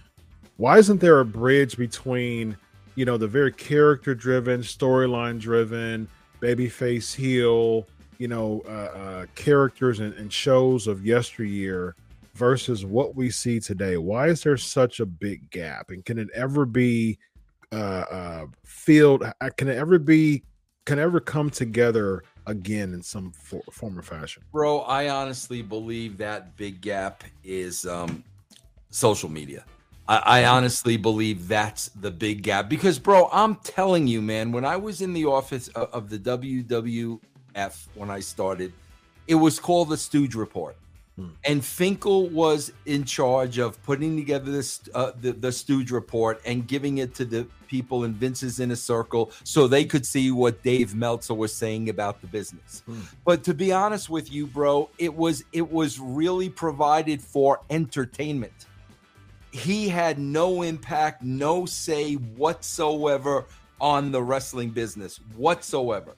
Why 0.55 0.77
isn't 0.77 1.01
there 1.01 1.19
a 1.19 1.25
bridge 1.25 1.77
between 1.77 2.55
you 2.95 3.03
know 3.03 3.17
the 3.17 3.27
very 3.27 3.51
character 3.51 4.15
driven, 4.15 4.61
storyline 4.61 5.37
driven, 5.37 6.07
babyface 6.41 7.13
heel, 7.13 7.85
you 8.19 8.29
know, 8.29 8.63
uh, 8.65 8.97
uh, 8.97 9.25
characters 9.35 9.99
and, 9.99 10.13
and 10.13 10.31
shows 10.31 10.87
of 10.87 11.05
yesteryear 11.05 11.93
versus 12.35 12.85
what 12.85 13.15
we 13.15 13.29
see 13.29 13.59
today? 13.59 13.97
Why 13.97 14.29
is 14.29 14.41
there 14.43 14.55
such 14.55 15.01
a 15.01 15.05
big 15.05 15.49
gap? 15.49 15.91
And 15.91 16.05
can 16.05 16.19
it 16.19 16.29
ever 16.33 16.65
be 16.65 17.19
uh, 17.73 17.75
uh, 18.09 18.45
filled? 18.63 19.23
Uh, 19.23 19.49
can 19.57 19.67
it 19.67 19.77
ever 19.77 19.99
be 19.99 20.43
can 20.87 20.99
ever 20.99 21.19
come 21.19 21.49
together 21.49 22.23
again 22.45 22.93
in 22.93 23.03
some 23.03 23.29
for, 23.33 23.61
form 23.71 23.99
or 23.99 24.01
fashion. 24.01 24.41
Bro, 24.53 24.79
I 24.79 25.09
honestly 25.09 25.61
believe 25.61 26.17
that 26.19 26.55
big 26.55 26.79
gap 26.79 27.25
is 27.43 27.85
um, 27.85 28.23
social 28.89 29.29
media. 29.29 29.65
I, 30.07 30.17
I 30.17 30.45
honestly 30.45 30.95
believe 30.95 31.49
that's 31.49 31.89
the 31.89 32.09
big 32.09 32.41
gap 32.41 32.69
because, 32.69 32.99
bro, 32.99 33.27
I'm 33.33 33.55
telling 33.55 34.07
you, 34.07 34.21
man, 34.21 34.53
when 34.53 34.63
I 34.63 34.77
was 34.77 35.01
in 35.01 35.11
the 35.11 35.25
office 35.25 35.67
of, 35.69 35.89
of 35.91 36.09
the 36.09 36.19
WWF 36.19 37.87
when 37.95 38.09
I 38.09 38.21
started, 38.21 38.71
it 39.27 39.35
was 39.35 39.59
called 39.59 39.89
the 39.89 39.97
Stooge 39.97 40.35
Report. 40.35 40.77
Hmm. 41.17 41.29
And 41.43 41.65
Finkel 41.65 42.29
was 42.29 42.71
in 42.85 43.03
charge 43.03 43.57
of 43.57 43.81
putting 43.83 44.15
together 44.15 44.51
this 44.51 44.81
uh, 44.93 45.11
the, 45.19 45.31
the 45.31 45.51
Stooge 45.51 45.91
report 45.91 46.39
and 46.45 46.67
giving 46.67 46.99
it 46.99 47.15
to 47.15 47.25
the 47.25 47.47
people 47.67 48.03
in 48.03 48.13
Vince's 48.13 48.59
inner 48.59 48.75
circle 48.75 49.31
so 49.43 49.67
they 49.67 49.83
could 49.83 50.05
see 50.05 50.29
what 50.29 50.61
Dave 50.61 50.93
Meltzer 50.95 51.33
was 51.33 51.53
saying 51.53 51.89
about 51.89 52.21
the 52.21 52.27
business. 52.27 52.83
Hmm. 52.85 53.01
But 53.25 53.43
to 53.45 53.55
be 53.55 53.71
honest 53.71 54.09
with 54.09 54.31
you, 54.31 54.45
bro, 54.45 54.89
it 54.99 55.13
was 55.13 55.43
it 55.51 55.71
was 55.71 55.99
really 55.99 56.49
provided 56.49 57.21
for 57.21 57.61
entertainment. 57.71 58.67
He 59.51 59.89
had 59.89 60.19
no 60.19 60.61
impact, 60.61 61.23
no 61.23 61.65
say 61.65 62.13
whatsoever 62.13 63.45
on 63.79 64.11
the 64.11 64.21
wrestling 64.21 64.71
business 64.71 65.19
whatsoever 65.35 66.15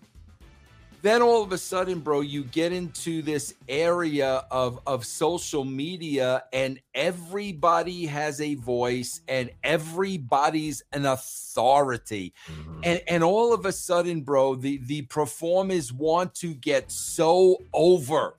then 1.02 1.22
all 1.22 1.44
of 1.44 1.52
a 1.52 1.58
sudden 1.58 2.00
bro 2.00 2.22
you 2.22 2.44
get 2.46 2.72
into 2.72 3.22
this 3.22 3.54
area 3.68 4.44
of 4.52 4.80
of 4.86 5.06
social 5.06 5.64
media 5.64 6.44
and 6.54 6.80
everybody 6.94 8.06
has 8.06 8.42
a 8.42 8.56
voice 8.56 9.22
and 9.28 9.50
everybody's 9.64 10.84
an 10.94 11.06
authority. 11.06 12.34
Mm-hmm. 12.48 12.82
and 12.84 13.02
and 13.08 13.24
all 13.24 13.54
of 13.54 13.66
a 13.66 13.72
sudden 13.72 14.22
bro 14.22 14.56
the 14.56 14.78
the 14.86 15.04
performers 15.04 15.92
want 15.94 16.36
to 16.36 16.54
get 16.54 16.92
so 16.92 17.58
over 17.74 18.36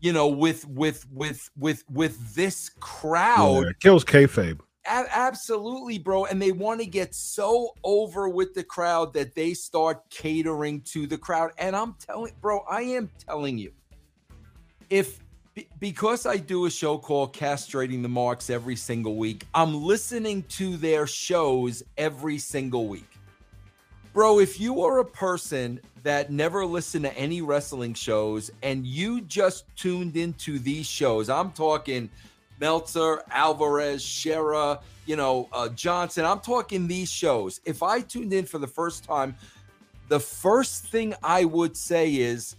you 0.00 0.12
know 0.12 0.28
with 0.28 0.66
with 0.68 1.06
with 1.10 1.50
with 1.56 1.84
with 1.90 2.34
this 2.34 2.70
crowd. 2.80 3.64
yeah, 3.66 3.72
kills 3.80 4.04
kayfabe 4.04 4.60
absolutely, 4.86 5.98
bro. 5.98 6.26
And 6.26 6.40
they 6.40 6.52
want 6.52 6.80
to 6.80 6.86
get 6.86 7.14
so 7.14 7.74
over 7.84 8.28
with 8.28 8.54
the 8.54 8.64
crowd 8.64 9.12
that 9.14 9.34
they 9.34 9.54
start 9.54 10.08
catering 10.10 10.80
to 10.82 11.06
the 11.06 11.18
crowd. 11.18 11.52
And 11.58 11.74
I'm 11.74 11.94
telling, 11.94 12.32
bro, 12.40 12.60
I 12.68 12.82
am 12.82 13.10
telling 13.26 13.58
you, 13.58 13.72
if 14.90 15.20
because 15.80 16.26
I 16.26 16.36
do 16.36 16.66
a 16.66 16.70
show 16.70 16.98
called 16.98 17.32
Castrating 17.32 18.02
the 18.02 18.08
Marks 18.08 18.50
every 18.50 18.76
single 18.76 19.16
week, 19.16 19.46
I'm 19.54 19.82
listening 19.82 20.42
to 20.50 20.76
their 20.76 21.06
shows 21.06 21.82
every 21.96 22.38
single 22.38 22.88
week. 22.88 23.08
Bro, 24.12 24.40
if 24.40 24.60
you 24.60 24.82
are 24.82 24.98
a 24.98 25.04
person 25.04 25.80
that 26.02 26.30
never 26.30 26.64
listened 26.64 27.04
to 27.04 27.18
any 27.18 27.42
wrestling 27.42 27.94
shows 27.94 28.50
and 28.62 28.86
you 28.86 29.22
just 29.22 29.64
tuned 29.76 30.16
into 30.16 30.58
these 30.58 30.86
shows, 30.86 31.28
I'm 31.28 31.52
talking 31.52 32.10
Meltzer, 32.60 33.22
Alvarez, 33.30 34.02
Shera, 34.02 34.80
you 35.06 35.16
know, 35.16 35.48
uh, 35.52 35.68
Johnson, 35.68 36.24
I'm 36.24 36.40
talking 36.40 36.86
these 36.86 37.10
shows. 37.10 37.60
If 37.64 37.82
I 37.82 38.00
tuned 38.00 38.32
in 38.32 38.44
for 38.44 38.58
the 38.58 38.66
first 38.66 39.04
time, 39.04 39.36
the 40.08 40.20
first 40.20 40.86
thing 40.86 41.14
I 41.22 41.44
would 41.44 41.76
say 41.76 42.14
is, 42.14 42.56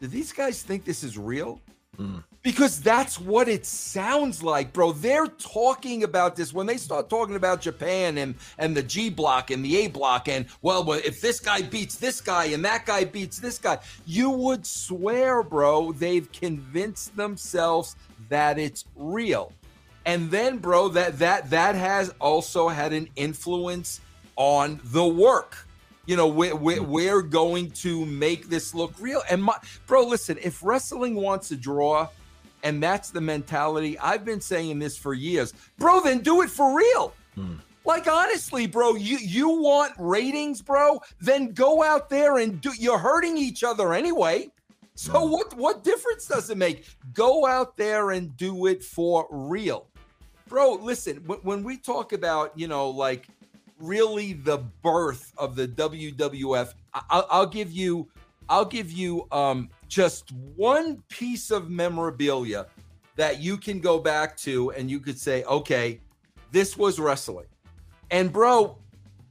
do 0.00 0.06
these 0.06 0.32
guys 0.32 0.62
think 0.62 0.84
this 0.84 1.02
is 1.02 1.16
real? 1.16 1.60
Mm. 1.98 2.22
Because 2.42 2.80
that's 2.80 3.18
what 3.18 3.48
it 3.48 3.66
sounds 3.66 4.42
like, 4.42 4.72
bro. 4.72 4.92
They're 4.92 5.26
talking 5.26 6.04
about 6.04 6.36
this 6.36 6.52
when 6.52 6.66
they 6.66 6.76
start 6.76 7.10
talking 7.10 7.34
about 7.34 7.60
Japan 7.60 8.18
and 8.18 8.36
and 8.58 8.76
the 8.76 8.82
G 8.82 9.10
block 9.10 9.50
and 9.50 9.64
the 9.64 9.78
A 9.78 9.88
block 9.88 10.28
and 10.28 10.46
well, 10.62 10.92
if 10.92 11.20
this 11.20 11.40
guy 11.40 11.62
beats 11.62 11.96
this 11.96 12.20
guy 12.20 12.44
and 12.46 12.64
that 12.64 12.86
guy 12.86 13.04
beats 13.04 13.40
this 13.40 13.58
guy, 13.58 13.78
you 14.06 14.30
would 14.30 14.64
swear, 14.64 15.42
bro, 15.42 15.90
they've 15.92 16.30
convinced 16.30 17.16
themselves 17.16 17.96
that 18.28 18.58
it's 18.58 18.84
real. 18.94 19.52
And 20.04 20.30
then, 20.30 20.58
bro, 20.58 20.88
that 20.88 21.18
that 21.18 21.50
that 21.50 21.74
has 21.74 22.14
also 22.20 22.68
had 22.68 22.92
an 22.92 23.08
influence 23.16 24.00
on 24.36 24.80
the 24.84 25.06
work 25.06 25.66
you 26.06 26.16
know 26.16 26.26
we're, 26.28 26.54
we're, 26.54 26.78
mm. 26.78 26.86
we're, 26.86 27.22
going 27.22 27.70
to 27.72 28.06
make 28.06 28.48
this 28.48 28.74
look 28.74 28.92
real 29.00 29.22
and 29.28 29.42
my 29.42 29.56
bro 29.86 30.04
listen 30.04 30.38
if 30.42 30.62
wrestling 30.62 31.16
wants 31.16 31.48
to 31.48 31.56
draw 31.56 32.08
and 32.62 32.82
that's 32.82 33.10
the 33.10 33.20
mentality 33.20 33.98
i've 33.98 34.24
been 34.24 34.40
saying 34.40 34.78
this 34.78 34.96
for 34.96 35.12
years 35.12 35.52
bro 35.78 36.00
then 36.00 36.20
do 36.20 36.42
it 36.42 36.50
for 36.50 36.76
real 36.76 37.12
hmm. 37.34 37.54
like 37.84 38.06
honestly 38.06 38.66
bro 38.66 38.94
you 38.94 39.18
you 39.18 39.48
want 39.48 39.92
ratings 39.98 40.62
bro 40.62 41.00
then 41.20 41.52
go 41.52 41.82
out 41.82 42.08
there 42.08 42.38
and 42.38 42.60
do 42.60 42.72
you're 42.78 42.98
hurting 42.98 43.36
each 43.36 43.64
other 43.64 43.92
anyway 43.92 44.48
so 44.96 45.24
what 45.24 45.56
what 45.56 45.84
difference 45.84 46.26
does 46.26 46.50
it 46.50 46.56
make 46.56 46.84
go 47.14 47.46
out 47.46 47.76
there 47.76 48.10
and 48.10 48.36
do 48.36 48.66
it 48.66 48.82
for 48.82 49.28
real 49.30 49.86
bro 50.48 50.72
listen 50.72 51.16
when 51.42 51.62
we 51.62 51.76
talk 51.76 52.12
about 52.12 52.52
you 52.58 52.66
know 52.66 52.90
like 52.90 53.28
really 53.78 54.32
the 54.32 54.58
birth 54.82 55.32
of 55.38 55.56
the 55.56 55.68
WWF. 55.68 56.72
I'll, 56.94 57.26
I'll 57.30 57.46
give 57.46 57.72
you, 57.72 58.08
I'll 58.48 58.64
give 58.64 58.90
you 58.90 59.26
um, 59.32 59.70
just 59.88 60.32
one 60.56 61.02
piece 61.08 61.50
of 61.50 61.70
memorabilia 61.70 62.66
that 63.16 63.40
you 63.40 63.56
can 63.56 63.80
go 63.80 63.98
back 63.98 64.36
to, 64.38 64.70
and 64.72 64.90
you 64.90 65.00
could 65.00 65.18
say, 65.18 65.42
okay, 65.44 66.00
this 66.52 66.76
was 66.76 66.98
wrestling. 66.98 67.46
And 68.10 68.32
bro, 68.32 68.78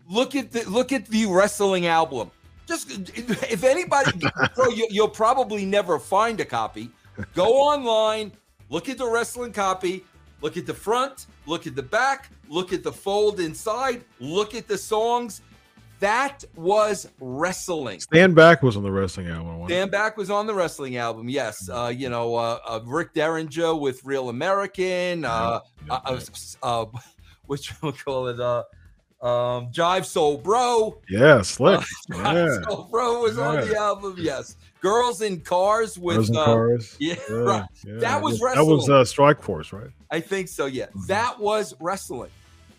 look 0.10 0.36
at 0.36 0.52
the 0.52 0.70
look 0.70 0.92
at 0.92 1.06
the 1.08 1.26
wrestling 1.28 1.88
album. 1.88 2.30
Just 2.66 2.90
if 3.10 3.64
anybody, 3.64 4.12
bro, 4.56 4.70
you, 4.70 4.88
you'll 4.90 5.08
probably 5.08 5.66
never 5.66 6.00
find 6.00 6.40
a 6.40 6.46
copy. 6.46 6.90
Go 7.34 7.54
online, 7.54 8.32
look 8.70 8.90
at 8.90 8.98
the 8.98 9.08
wrestling 9.08 9.54
copy, 9.54 10.04
look 10.42 10.58
at 10.58 10.66
the 10.66 10.74
front, 10.74 11.28
look 11.46 11.68
at 11.68 11.76
the 11.76 11.84
back, 11.84 12.30
look 12.50 12.74
at 12.74 12.84
the 12.84 12.92
fold 12.92 13.40
inside, 13.40 14.04
look 14.20 14.56
at 14.56 14.68
the 14.68 14.78
songs. 14.78 15.42
That 16.00 16.44
was 16.56 17.08
wrestling. 17.20 18.02
Stand 18.02 18.36
Back 18.36 18.62
was 18.62 18.76
on 18.76 18.84
the 18.84 18.92
wrestling 18.92 19.28
album. 19.28 19.66
Stand 19.68 19.92
Back 19.92 20.18
was 20.18 20.30
on 20.30 20.46
the 20.46 20.54
wrestling 20.54 20.98
album. 20.98 21.30
Yes, 21.30 21.70
uh, 21.70 21.92
you 21.96 22.10
know 22.10 22.36
uh, 22.36 22.60
uh, 22.68 22.80
Rick 22.84 23.14
Derringer 23.14 23.76
with 23.76 24.04
Real 24.04 24.30
American. 24.30 25.24
Uh, 25.24 25.62
uh, 25.90 26.00
uh, 26.06 26.20
uh, 26.64 26.86
which 27.46 27.72
we'll 27.82 27.94
call 27.94 28.28
it. 28.28 28.40
Uh, 28.40 28.64
um, 29.26 29.72
Jive 29.72 30.06
Soul 30.06 30.38
Bro. 30.38 31.02
Yeah, 31.10 31.42
slick. 31.42 31.80
Uh, 31.80 31.84
yeah. 32.16 32.62
Soul 32.62 32.88
Bro 32.92 33.24
was 33.24 33.38
yeah. 33.38 33.44
on 33.44 33.68
the 33.68 33.76
album. 33.76 34.16
Yes. 34.20 34.58
Girls 34.82 35.22
in 35.22 35.42
Cars 35.42 35.98
with 35.98 36.18
Girls 36.18 36.30
in 36.30 36.38
uh, 36.38 36.46
Cars. 36.46 36.96
Yeah, 37.00 37.16
yeah, 37.28 37.36
right. 37.36 37.70
Yeah. 37.84 37.94
That 37.98 38.22
was 38.22 38.40
wrestling. 38.40 38.68
That 38.68 38.76
was 38.76 38.90
uh, 38.90 39.04
Strike 39.04 39.42
Force, 39.42 39.74
right? 39.74 39.90
I 40.12 40.20
think 40.20 40.48
so. 40.48 40.68
Yeah, 40.68 40.86
mm-hmm. 40.86 41.08
that 41.08 41.40
was 41.40 41.74
wrestling. 41.80 42.30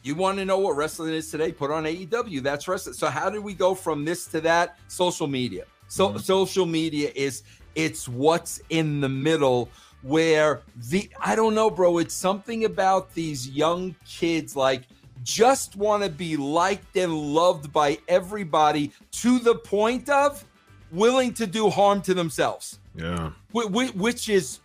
You 0.04 0.14
want 0.14 0.38
to 0.38 0.44
know 0.44 0.58
what 0.58 0.76
wrestling 0.76 1.14
is 1.14 1.28
today? 1.32 1.50
Put 1.50 1.72
on 1.72 1.82
AEW. 1.82 2.40
That's 2.40 2.68
wrestling. 2.68 2.94
So 2.94 3.08
how 3.08 3.28
did 3.28 3.42
we 3.42 3.54
go 3.54 3.74
from 3.74 4.04
this 4.04 4.26
to 4.26 4.40
that? 4.42 4.78
Social 4.86 5.26
media. 5.26 5.64
So 5.88 6.10
mm-hmm. 6.10 6.18
social 6.18 6.64
media 6.64 7.10
is 7.16 7.42
it's 7.74 8.08
what's 8.08 8.60
in 8.70 9.00
the 9.00 9.08
middle 9.08 9.68
where 10.02 10.62
the 10.88 11.10
I 11.20 11.34
don't 11.34 11.54
know, 11.54 11.70
bro. 11.70 11.98
It's 11.98 12.14
something 12.14 12.64
about 12.64 13.12
these 13.14 13.48
young 13.48 13.96
kids 14.06 14.54
like 14.54 14.84
just 15.26 15.74
want 15.74 16.04
to 16.04 16.08
be 16.08 16.36
liked 16.36 16.96
and 16.96 17.12
loved 17.12 17.72
by 17.72 17.98
everybody 18.06 18.92
to 19.10 19.40
the 19.40 19.56
point 19.56 20.08
of 20.08 20.44
willing 20.92 21.34
to 21.34 21.46
do 21.48 21.68
harm 21.68 22.00
to 22.02 22.14
themselves. 22.14 22.78
Yeah. 22.94 23.32
Which, 23.52 24.28
is 24.28 24.60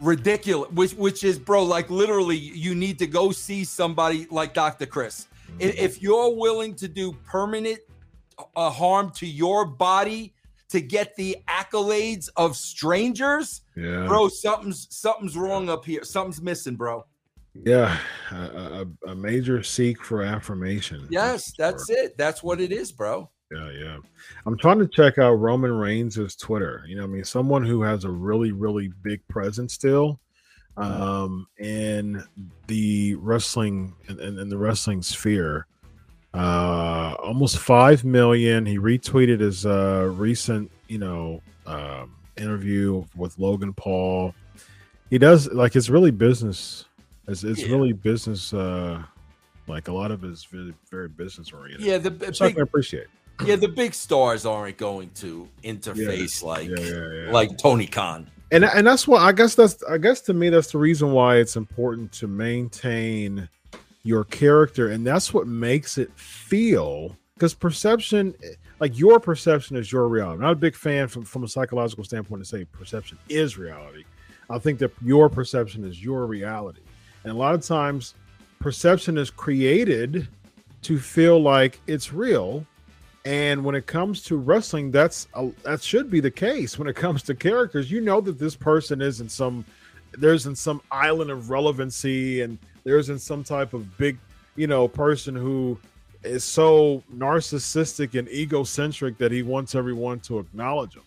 ridiculous. 0.00 0.72
Which, 0.72 0.94
which 0.94 1.22
is, 1.22 1.38
bro, 1.38 1.62
like 1.64 1.90
literally, 1.90 2.36
you 2.36 2.74
need 2.74 2.98
to 3.00 3.06
go 3.06 3.30
see 3.30 3.62
somebody 3.62 4.26
like 4.30 4.54
Dr. 4.54 4.86
Chris. 4.86 5.28
Mm-hmm. 5.48 5.60
If 5.60 6.02
you're 6.02 6.34
willing 6.34 6.74
to 6.76 6.88
do 6.88 7.12
permanent 7.26 7.78
uh, 8.56 8.70
harm 8.70 9.10
to 9.16 9.26
your 9.26 9.66
body 9.66 10.32
to 10.70 10.80
get 10.80 11.14
the 11.16 11.36
accolades 11.46 12.30
of 12.36 12.56
strangers, 12.56 13.60
yeah. 13.76 14.06
bro, 14.06 14.28
something's 14.28 14.88
something's 14.90 15.36
wrong 15.36 15.68
up 15.68 15.84
here. 15.84 16.04
Something's 16.04 16.40
missing, 16.40 16.74
bro. 16.74 17.04
Yeah, 17.64 17.96
a, 18.30 18.86
a, 19.06 19.10
a 19.10 19.14
major 19.14 19.62
seek 19.62 20.02
for 20.02 20.22
affirmation. 20.22 21.06
Yes, 21.10 21.52
that's, 21.58 21.86
that's 21.86 21.90
it. 21.90 22.18
That's 22.18 22.42
what 22.42 22.60
it 22.60 22.72
is, 22.72 22.92
bro. 22.92 23.30
Yeah, 23.52 23.70
yeah. 23.70 23.96
I'm 24.44 24.58
trying 24.58 24.80
to 24.80 24.88
check 24.88 25.18
out 25.18 25.34
Roman 25.34 25.72
Reigns' 25.72 26.36
Twitter. 26.36 26.84
You 26.88 26.96
know, 26.96 27.04
I 27.04 27.06
mean, 27.06 27.24
someone 27.24 27.64
who 27.64 27.82
has 27.82 28.04
a 28.04 28.10
really, 28.10 28.52
really 28.52 28.90
big 29.02 29.26
presence 29.28 29.74
still 29.74 30.20
um, 30.76 31.46
in 31.58 32.22
the 32.66 33.14
wrestling 33.16 33.94
in, 34.08 34.20
in, 34.20 34.38
in 34.38 34.48
the 34.48 34.58
wrestling 34.58 35.02
sphere. 35.02 35.66
Uh, 36.34 37.14
almost 37.22 37.58
five 37.58 38.04
million. 38.04 38.66
He 38.66 38.78
retweeted 38.78 39.40
his 39.40 39.64
uh, 39.64 40.10
recent, 40.12 40.70
you 40.88 40.98
know, 40.98 41.40
um, 41.66 42.16
interview 42.36 43.04
with 43.16 43.38
Logan 43.38 43.72
Paul. 43.72 44.34
He 45.08 45.18
does 45.18 45.50
like 45.52 45.76
it's 45.76 45.88
really 45.88 46.10
business. 46.10 46.84
It's, 47.28 47.44
it's 47.44 47.62
yeah. 47.62 47.68
really 47.68 47.92
business. 47.92 48.52
Uh, 48.52 49.02
like 49.68 49.88
a 49.88 49.92
lot 49.92 50.12
of 50.12 50.22
it 50.22 50.30
is 50.30 50.44
very, 50.44 50.74
very 50.90 51.08
business 51.08 51.52
oriented. 51.52 51.84
Yeah, 51.84 51.98
the 51.98 52.10
big, 52.10 52.40
I 52.40 52.62
appreciate 52.62 53.08
yeah, 53.44 53.56
the 53.56 53.68
big 53.68 53.94
stars 53.94 54.46
aren't 54.46 54.76
going 54.76 55.10
to 55.16 55.48
interface 55.62 56.42
yeah, 56.42 56.48
like 56.48 56.68
yeah, 56.68 57.24
yeah, 57.24 57.32
like 57.32 57.56
Tony 57.58 57.86
Khan. 57.86 58.30
And 58.52 58.64
and 58.64 58.86
that's 58.86 59.06
why 59.08 59.18
I 59.18 59.32
guess 59.32 59.54
that's 59.54 59.82
I 59.84 59.98
guess 59.98 60.20
to 60.22 60.34
me 60.34 60.48
that's 60.48 60.70
the 60.72 60.78
reason 60.78 61.12
why 61.12 61.36
it's 61.36 61.56
important 61.56 62.12
to 62.12 62.28
maintain 62.28 63.48
your 64.04 64.24
character 64.24 64.90
and 64.90 65.04
that's 65.04 65.34
what 65.34 65.48
makes 65.48 65.98
it 65.98 66.12
feel 66.14 67.16
because 67.34 67.54
perception 67.54 68.32
like 68.78 68.96
your 68.96 69.18
perception 69.18 69.76
is 69.76 69.90
your 69.90 70.06
reality. 70.06 70.34
I'm 70.34 70.42
not 70.42 70.52
a 70.52 70.56
big 70.56 70.76
fan 70.76 71.08
from 71.08 71.24
from 71.24 71.44
a 71.44 71.48
psychological 71.48 72.04
standpoint 72.04 72.42
to 72.42 72.48
say 72.48 72.64
perception 72.64 73.18
is 73.28 73.58
reality. 73.58 74.04
I 74.48 74.58
think 74.58 74.78
that 74.78 74.92
your 75.02 75.28
perception 75.28 75.84
is 75.84 76.02
your 76.02 76.26
reality. 76.26 76.82
And 77.26 77.34
a 77.34 77.38
lot 77.38 77.54
of 77.54 77.62
times 77.62 78.14
perception 78.60 79.18
is 79.18 79.30
created 79.30 80.26
to 80.82 80.98
feel 80.98 81.40
like 81.40 81.80
it's 81.86 82.12
real 82.12 82.66
and 83.26 83.64
when 83.64 83.74
it 83.74 83.86
comes 83.86 84.22
to 84.22 84.36
wrestling, 84.36 84.92
that's 84.92 85.26
a, 85.34 85.50
that 85.64 85.82
should 85.82 86.08
be 86.08 86.20
the 86.20 86.30
case. 86.30 86.78
When 86.78 86.86
it 86.86 86.94
comes 86.94 87.24
to 87.24 87.34
characters, 87.34 87.90
you 87.90 88.00
know 88.00 88.20
that 88.20 88.38
this 88.38 88.54
person 88.54 89.02
is 89.02 89.20
in 89.20 89.28
some 89.28 89.64
there's 90.12 90.46
in 90.46 90.54
some 90.54 90.80
island 90.92 91.32
of 91.32 91.50
relevancy, 91.50 92.42
and 92.42 92.56
there's 92.84 93.10
in 93.10 93.18
some 93.18 93.42
type 93.42 93.74
of 93.74 93.98
big, 93.98 94.16
you 94.54 94.68
know, 94.68 94.86
person 94.86 95.34
who 95.34 95.76
is 96.22 96.44
so 96.44 97.02
narcissistic 97.12 98.16
and 98.16 98.28
egocentric 98.28 99.18
that 99.18 99.32
he 99.32 99.42
wants 99.42 99.74
everyone 99.74 100.20
to 100.20 100.38
acknowledge 100.38 100.94
him. 100.94 101.02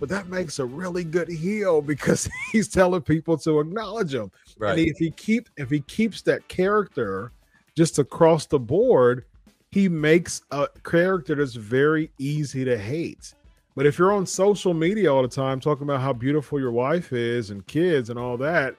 But 0.00 0.08
that 0.08 0.28
makes 0.28 0.58
a 0.58 0.64
really 0.64 1.04
good 1.04 1.28
heel 1.28 1.82
because 1.82 2.28
he's 2.52 2.66
telling 2.68 3.02
people 3.02 3.36
to 3.38 3.60
acknowledge 3.60 4.14
him. 4.14 4.32
Right. 4.58 4.78
And 4.78 4.88
if 4.88 4.96
he 4.96 5.10
keep 5.12 5.48
if 5.56 5.70
he 5.70 5.80
keeps 5.80 6.22
that 6.22 6.48
character 6.48 7.32
just 7.76 7.98
across 7.98 8.46
the 8.46 8.58
board, 8.58 9.26
he 9.70 9.88
makes 9.88 10.42
a 10.50 10.68
character 10.82 11.34
that's 11.34 11.54
very 11.54 12.10
easy 12.18 12.64
to 12.64 12.76
hate. 12.76 13.34
But 13.76 13.86
if 13.86 13.98
you're 13.98 14.12
on 14.12 14.26
social 14.26 14.74
media 14.74 15.12
all 15.12 15.22
the 15.22 15.28
time 15.28 15.60
talking 15.60 15.84
about 15.84 16.00
how 16.00 16.12
beautiful 16.12 16.58
your 16.58 16.72
wife 16.72 17.12
is 17.12 17.50
and 17.50 17.64
kids 17.66 18.10
and 18.10 18.18
all 18.18 18.36
that, 18.38 18.74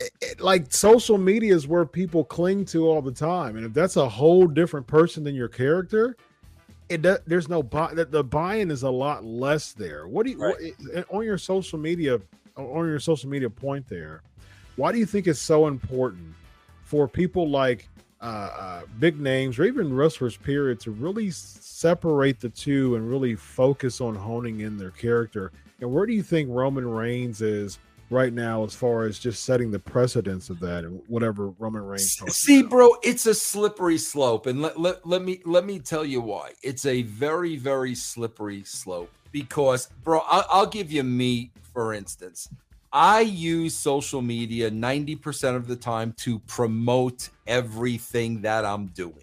it, 0.00 0.10
it, 0.20 0.40
like 0.40 0.72
social 0.72 1.18
media 1.18 1.54
is 1.54 1.66
where 1.66 1.84
people 1.84 2.24
cling 2.24 2.64
to 2.66 2.88
all 2.88 3.02
the 3.02 3.12
time, 3.12 3.56
and 3.56 3.66
if 3.66 3.72
that's 3.72 3.96
a 3.96 4.08
whole 4.08 4.46
different 4.46 4.86
person 4.86 5.24
than 5.24 5.34
your 5.34 5.48
character, 5.48 6.16
it 6.88 7.02
there's 7.26 7.48
no 7.48 7.62
buy. 7.62 7.94
The, 7.94 8.04
the 8.04 8.24
buy-in 8.24 8.70
is 8.70 8.82
a 8.82 8.90
lot 8.90 9.24
less 9.24 9.72
there. 9.72 10.06
What 10.06 10.26
do 10.26 10.32
you 10.32 10.38
right. 10.38 10.74
what, 10.92 11.06
on 11.10 11.24
your 11.24 11.38
social 11.38 11.78
media 11.78 12.20
on 12.56 12.86
your 12.86 13.00
social 13.00 13.28
media 13.28 13.50
point 13.50 13.88
there? 13.88 14.22
Why 14.76 14.92
do 14.92 14.98
you 14.98 15.06
think 15.06 15.26
it's 15.26 15.40
so 15.40 15.66
important 15.66 16.34
for 16.82 17.08
people 17.08 17.48
like 17.48 17.88
uh, 18.20 18.24
uh, 18.24 18.82
big 18.98 19.20
names 19.20 19.58
or 19.58 19.64
even 19.64 19.94
wrestlers 19.94 20.36
period 20.36 20.80
to 20.80 20.90
really 20.90 21.30
separate 21.30 22.40
the 22.40 22.48
two 22.48 22.96
and 22.96 23.08
really 23.08 23.34
focus 23.34 24.00
on 24.00 24.14
honing 24.14 24.60
in 24.60 24.76
their 24.76 24.90
character? 24.90 25.52
And 25.80 25.92
where 25.92 26.06
do 26.06 26.12
you 26.12 26.22
think 26.22 26.48
Roman 26.50 26.88
Reigns 26.88 27.40
is 27.40 27.78
right 28.10 28.32
now 28.32 28.64
as 28.64 28.74
far 28.74 29.04
as 29.04 29.18
just 29.18 29.44
setting 29.44 29.70
the 29.70 29.78
precedence 29.78 30.50
of 30.50 30.60
that 30.60 30.84
and 30.84 31.00
whatever 31.08 31.48
Roman 31.58 31.82
Reigns 31.82 32.16
See, 32.28 32.60
about. 32.60 32.70
bro, 32.70 32.96
it's 33.02 33.26
a 33.26 33.34
slippery 33.34 33.98
slope. 33.98 34.46
And 34.46 34.62
let, 34.62 34.78
let, 34.78 35.06
let 35.06 35.22
me 35.22 35.40
let 35.44 35.64
me 35.64 35.78
tell 35.78 36.04
you 36.04 36.20
why. 36.20 36.52
It's 36.62 36.86
a 36.86 37.02
very, 37.02 37.56
very 37.56 37.94
slippery 37.94 38.64
slope 38.64 39.10
because, 39.32 39.88
bro, 40.02 40.20
I'll, 40.26 40.46
I'll 40.48 40.66
give 40.66 40.92
you 40.92 41.02
me, 41.02 41.50
for 41.72 41.94
instance. 41.94 42.48
I 42.92 43.22
use 43.22 43.74
social 43.74 44.22
media 44.22 44.70
90% 44.70 45.56
of 45.56 45.66
the 45.66 45.74
time 45.74 46.12
to 46.18 46.38
promote 46.40 47.28
everything 47.44 48.42
that 48.42 48.64
I'm 48.64 48.86
doing. 48.86 49.14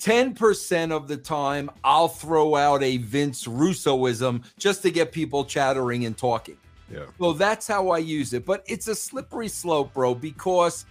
10% 0.00 0.32
mm-hmm. 0.34 0.92
of 0.92 1.06
the 1.06 1.18
time, 1.18 1.70
I'll 1.84 2.08
throw 2.08 2.56
out 2.56 2.82
a 2.82 2.96
Vince 2.96 3.44
Russoism 3.44 4.42
just 4.58 4.80
to 4.82 4.90
get 4.90 5.12
people 5.12 5.44
chattering 5.44 6.06
and 6.06 6.16
talking. 6.16 6.56
Yeah. 6.90 7.06
So 7.18 7.32
that's 7.32 7.66
how 7.66 7.90
I 7.90 7.98
use 7.98 8.32
it. 8.32 8.44
But 8.44 8.64
it's 8.66 8.88
a 8.88 8.94
slippery 8.94 9.48
slope, 9.48 9.92
bro, 9.94 10.14
because 10.14 10.86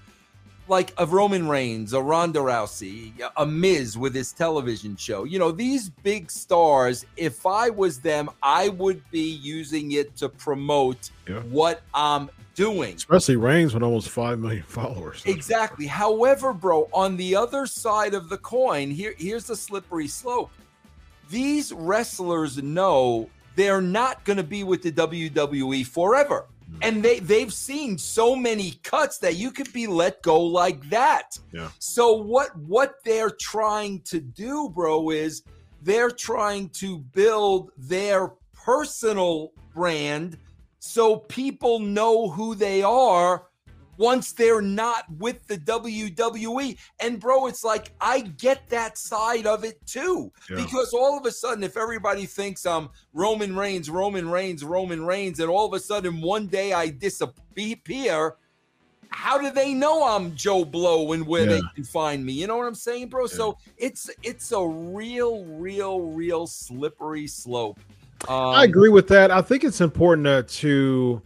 like 0.70 0.94
a 0.98 1.06
Roman 1.06 1.48
Reigns, 1.48 1.94
a 1.94 2.02
Ronda 2.02 2.40
Rousey, 2.40 3.14
a 3.38 3.46
Miz 3.46 3.98
with 3.98 4.14
his 4.14 4.34
television 4.34 4.96
show. 4.96 5.24
You 5.24 5.40
know, 5.40 5.52
these 5.52 5.90
big 5.90 6.30
stars, 6.30 7.06
if 7.16 7.46
I 7.46 7.70
was 7.70 8.00
them, 8.00 8.30
I 8.44 8.70
would 8.70 9.02
be 9.12 9.32
using 9.32 9.94
it 9.94 10.16
to 10.18 10.30
promote 10.30 11.10
yeah. 11.28 11.40
what 11.44 11.82
I'm 11.94 12.30
doing. 12.56 12.96
Especially 12.96 13.36
Reigns 13.36 13.74
with 13.74 13.84
almost 13.84 14.10
5 14.10 14.40
million 14.40 14.64
followers. 14.68 15.24
Exactly. 15.26 15.88
However, 15.88 16.54
bro, 16.54 16.90
on 16.94 17.16
the 17.18 17.36
other 17.36 17.66
side 17.66 18.14
of 18.14 18.30
the 18.30 18.38
coin, 18.38 18.92
here 18.92 19.14
here's 19.18 19.46
the 19.46 19.56
slippery 19.56 20.08
slope. 20.08 20.52
These 21.30 21.72
wrestlers 21.74 22.62
know 22.62 23.30
they're 23.58 23.82
not 23.82 24.24
going 24.24 24.38
to 24.38 24.44
be 24.44 24.64
with 24.64 24.84
the 24.84 24.92
WWE 24.92 25.86
forever. 25.86 26.46
Hmm. 26.70 26.78
And 26.84 27.04
they 27.04 27.20
they've 27.20 27.52
seen 27.52 27.98
so 27.98 28.36
many 28.36 28.72
cuts 28.84 29.18
that 29.18 29.36
you 29.36 29.52
could 29.52 29.74
be 29.74 29.88
let 29.88 30.22
go 30.22 30.40
like 30.40 30.88
that. 30.90 31.38
Yeah. 31.52 31.70
So 31.80 32.14
what 32.14 32.56
what 32.56 33.04
they're 33.04 33.32
trying 33.32 34.02
to 34.02 34.20
do, 34.20 34.70
bro, 34.70 35.10
is 35.10 35.42
they're 35.82 36.12
trying 36.12 36.70
to 36.82 37.00
build 37.00 37.72
their 37.78 38.34
personal 38.54 39.54
brand 39.74 40.38
so 40.80 41.18
people 41.18 41.80
know 41.80 42.30
who 42.30 42.54
they 42.54 42.84
are 42.84 43.48
once 43.98 44.32
they're 44.32 44.62
not 44.62 45.06
with 45.18 45.46
the 45.48 45.58
WWE. 45.58 46.78
And 47.00 47.20
bro, 47.20 47.48
it's 47.48 47.64
like 47.64 47.92
I 48.00 48.22
get 48.22 48.68
that 48.70 48.98
side 48.98 49.46
of 49.46 49.64
it 49.64 49.86
too. 49.86 50.32
Yeah. 50.50 50.58
Because 50.58 50.94
all 50.94 51.18
of 51.18 51.26
a 51.26 51.32
sudden, 51.32 51.64
if 51.64 51.78
everybody 51.78 52.26
thinks 52.26 52.66
I'm 52.66 52.90
Roman 53.14 53.56
Reigns, 53.56 53.90
Roman 53.90 54.30
Reigns, 54.30 54.64
Roman 54.64 55.06
Reigns, 55.06 55.40
and 55.40 55.50
all 55.50 55.66
of 55.66 55.74
a 55.74 55.80
sudden 55.80 56.22
one 56.22 56.48
day 56.48 56.74
I 56.74 56.90
disappear, 56.90 58.36
how 59.10 59.38
do 59.38 59.52
they 59.52 59.74
know 59.74 60.04
I'm 60.04 60.36
Joe 60.36 60.66
Blow 60.66 61.14
and 61.14 61.26
where 61.26 61.44
yeah. 61.44 61.54
they 61.54 61.62
can 61.76 61.84
find 61.84 62.26
me? 62.26 62.34
You 62.34 62.48
know 62.48 62.58
what 62.58 62.68
I'm 62.68 62.76
saying, 62.76 63.10
bro? 63.10 63.24
Yeah. 63.24 63.36
So 63.36 63.58
it's 63.78 64.10
it's 64.24 64.52
a 64.52 64.66
real, 64.66 65.44
real, 65.46 66.02
real 66.02 66.48
slippery 66.48 67.28
slope. 67.28 67.80
Um, 68.28 68.36
I 68.36 68.64
agree 68.64 68.90
with 68.90 69.08
that. 69.10 69.30
I 69.32 69.42
think 69.42 69.64
it's 69.64 69.82
important 69.82 70.48
to 70.50 71.22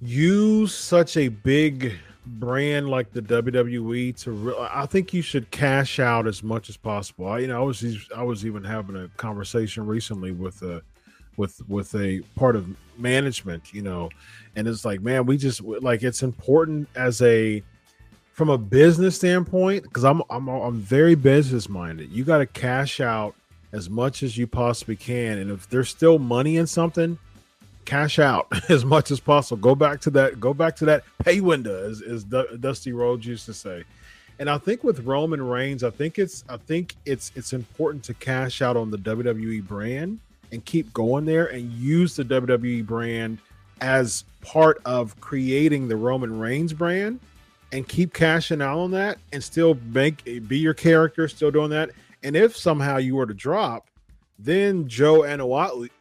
use 0.00 0.74
such 0.74 1.16
a 1.16 1.28
big 1.28 1.94
brand 2.26 2.88
like 2.88 3.12
the 3.12 3.22
WWE 3.22 4.16
to 4.22 4.32
re- 4.32 4.68
I 4.70 4.86
think 4.86 5.14
you 5.14 5.22
should 5.22 5.50
cash 5.50 5.98
out 5.98 6.26
as 6.26 6.42
much 6.42 6.68
as 6.68 6.76
possible. 6.76 7.28
I, 7.28 7.38
you 7.40 7.46
know, 7.46 7.60
I 7.60 7.64
was 7.64 7.84
I 8.14 8.22
was 8.22 8.44
even 8.44 8.64
having 8.64 8.96
a 8.96 9.08
conversation 9.16 9.86
recently 9.86 10.32
with 10.32 10.62
a 10.62 10.82
with 11.36 11.60
with 11.68 11.94
a 11.94 12.20
part 12.34 12.56
of 12.56 12.68
management, 12.98 13.72
you 13.72 13.82
know, 13.82 14.10
and 14.56 14.66
it's 14.66 14.84
like, 14.84 15.00
man, 15.00 15.26
we 15.26 15.36
just 15.36 15.62
like 15.62 16.02
it's 16.02 16.22
important 16.22 16.88
as 16.94 17.22
a 17.22 17.62
from 18.32 18.50
a 18.50 18.58
business 18.58 19.16
standpoint 19.16 19.84
because 19.84 20.04
I'm 20.04 20.22
I'm 20.28 20.48
I'm 20.48 20.80
very 20.80 21.14
business 21.14 21.68
minded. 21.68 22.10
You 22.10 22.24
got 22.24 22.38
to 22.38 22.46
cash 22.46 23.00
out 23.00 23.34
as 23.72 23.88
much 23.88 24.22
as 24.22 24.36
you 24.36 24.46
possibly 24.46 24.96
can, 24.96 25.38
and 25.38 25.50
if 25.50 25.68
there's 25.68 25.88
still 25.88 26.18
money 26.18 26.56
in 26.56 26.66
something, 26.66 27.18
cash 27.86 28.18
out 28.18 28.48
as 28.68 28.84
much 28.84 29.10
as 29.10 29.20
possible. 29.20 29.60
Go 29.60 29.74
back 29.74 30.00
to 30.02 30.10
that. 30.10 30.40
Go 30.40 30.52
back 30.52 30.76
to 30.76 30.84
that 30.86 31.04
pay 31.24 31.40
window, 31.40 31.88
as, 31.88 32.02
as 32.02 32.24
Dusty 32.24 32.92
Rhodes 32.92 33.26
used 33.26 33.46
to 33.46 33.54
say. 33.54 33.84
And 34.38 34.50
I 34.50 34.58
think 34.58 34.84
with 34.84 35.00
Roman 35.06 35.42
Reigns, 35.42 35.82
I 35.82 35.90
think 35.90 36.18
it's 36.18 36.44
I 36.48 36.58
think 36.58 36.94
it's 37.06 37.32
it's 37.34 37.52
important 37.52 38.04
to 38.04 38.14
cash 38.14 38.60
out 38.60 38.76
on 38.76 38.90
the 38.90 38.98
WWE 38.98 39.66
brand 39.66 40.18
and 40.52 40.64
keep 40.64 40.92
going 40.92 41.24
there 41.24 41.46
and 41.46 41.72
use 41.72 42.16
the 42.16 42.24
WWE 42.24 42.84
brand 42.84 43.38
as 43.80 44.24
part 44.42 44.80
of 44.84 45.18
creating 45.20 45.88
the 45.88 45.96
Roman 45.96 46.38
Reigns 46.38 46.72
brand 46.72 47.20
and 47.72 47.88
keep 47.88 48.12
cashing 48.12 48.62
out 48.62 48.78
on 48.78 48.90
that 48.92 49.18
and 49.32 49.42
still 49.42 49.78
make 49.92 50.24
be 50.46 50.58
your 50.58 50.74
character, 50.74 51.28
still 51.28 51.50
doing 51.50 51.70
that. 51.70 51.90
And 52.22 52.36
if 52.36 52.56
somehow 52.56 52.98
you 52.98 53.16
were 53.16 53.26
to 53.26 53.34
drop, 53.34 53.86
then 54.38 54.86
Joe 54.86 55.22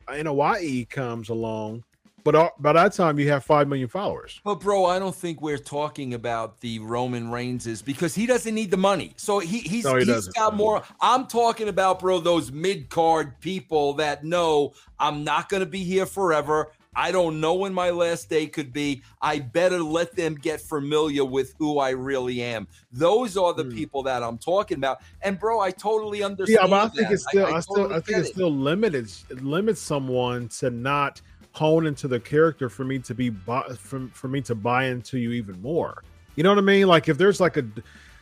Anoa'i 0.07 0.89
comes 0.89 1.29
along, 1.29 1.83
but 2.23 2.33
uh, 2.33 2.49
by 2.59 2.73
that 2.73 2.93
time 2.93 3.19
you 3.19 3.29
have 3.29 3.43
five 3.43 3.67
million 3.67 3.87
followers. 3.87 4.41
But 4.43 4.55
bro, 4.55 4.85
I 4.85 4.97
don't 4.97 5.15
think 5.15 5.41
we're 5.41 5.59
talking 5.59 6.15
about 6.15 6.59
the 6.59 6.79
Roman 6.79 7.29
Reigns 7.29 7.81
because 7.83 8.15
he 8.15 8.25
doesn't 8.25 8.55
need 8.55 8.71
the 8.71 8.77
money. 8.77 9.13
So 9.15 9.39
he 9.39 9.59
he's, 9.59 9.85
no, 9.85 9.95
he 9.95 10.11
has 10.11 10.27
got 10.29 10.55
more. 10.55 10.81
I'm 10.99 11.27
talking 11.27 11.67
about 11.69 11.99
bro 11.99 12.19
those 12.19 12.51
mid 12.51 12.89
card 12.89 13.39
people 13.39 13.93
that 13.93 14.23
know 14.23 14.73
I'm 14.99 15.23
not 15.23 15.49
going 15.49 15.61
to 15.61 15.67
be 15.67 15.83
here 15.83 16.07
forever. 16.07 16.71
I 16.95 17.11
don't 17.11 17.41
know 17.41 17.55
when 17.55 17.73
my 17.73 17.89
last 17.89 18.29
day 18.29 18.47
could 18.47 18.71
be. 18.71 19.01
I 19.21 19.39
better 19.39 19.79
let 19.79 20.15
them 20.15 20.35
get 20.35 20.61
familiar 20.61 21.25
with 21.25 21.53
who 21.57 21.79
I 21.79 21.89
really 21.91 22.41
am. 22.41 22.67
Those 22.91 23.35
are 23.37 23.53
the 23.53 23.65
mm. 23.65 23.73
people 23.73 24.03
that 24.03 24.23
I'm 24.23 24.37
talking 24.37 24.77
about. 24.77 25.01
And 25.21 25.39
bro, 25.39 25.59
I 25.59 25.71
totally 25.71 26.23
understand. 26.23 26.59
Yeah, 26.61 26.67
but 26.67 26.85
I 26.85 26.87
think 26.89 27.07
that. 27.07 27.13
it's 27.13 27.27
still, 27.27 27.45
I, 27.45 27.51
I, 27.51 27.57
I 27.57 27.59
still, 27.59 27.75
totally 27.75 27.95
I 27.95 27.99
think 28.01 28.17
it 28.19 28.27
still 28.27 28.51
limited. 28.51 29.11
It 29.29 29.43
limits 29.43 29.81
someone 29.81 30.47
to 30.59 30.69
not 30.69 31.21
hone 31.51 31.85
into 31.85 32.07
the 32.07 32.19
character 32.19 32.69
for 32.69 32.83
me 32.83 32.99
to 32.99 33.13
be 33.13 33.29
for, 33.29 34.09
for 34.11 34.27
me 34.27 34.41
to 34.41 34.55
buy 34.55 34.85
into 34.85 35.17
you 35.17 35.31
even 35.31 35.61
more. 35.61 36.03
You 36.35 36.43
know 36.43 36.49
what 36.49 36.57
I 36.57 36.61
mean? 36.61 36.87
Like 36.87 37.07
if 37.09 37.17
there's 37.17 37.39
like 37.39 37.57
a 37.57 37.65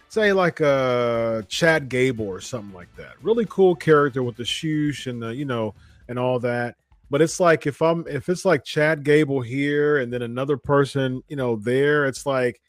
say 0.09 0.31
like 0.33 0.59
a 0.59 1.43
Chad 1.47 1.89
Gable 1.89 2.27
or 2.27 2.39
something 2.41 2.73
like 2.73 2.95
that, 2.95 3.13
really 3.21 3.45
cool 3.49 3.75
character 3.75 4.21
with 4.21 4.35
the 4.35 4.43
shoosh 4.43 5.07
and 5.07 5.21
the 5.21 5.35
you 5.35 5.45
know 5.45 5.73
and 6.07 6.19
all 6.19 6.39
that 6.39 6.75
but 7.13 7.21
it's 7.21 7.39
like 7.39 7.67
if 7.67 7.79
I'm 7.79 8.07
if 8.07 8.27
it's 8.27 8.43
like 8.43 8.63
Chad 8.63 9.03
Gable 9.03 9.39
here 9.39 9.97
and 9.97 10.11
then 10.11 10.23
another 10.23 10.57
person, 10.57 11.21
you 11.27 11.35
know, 11.35 11.57
there, 11.57 12.07
it's 12.07 12.25
like 12.25 12.59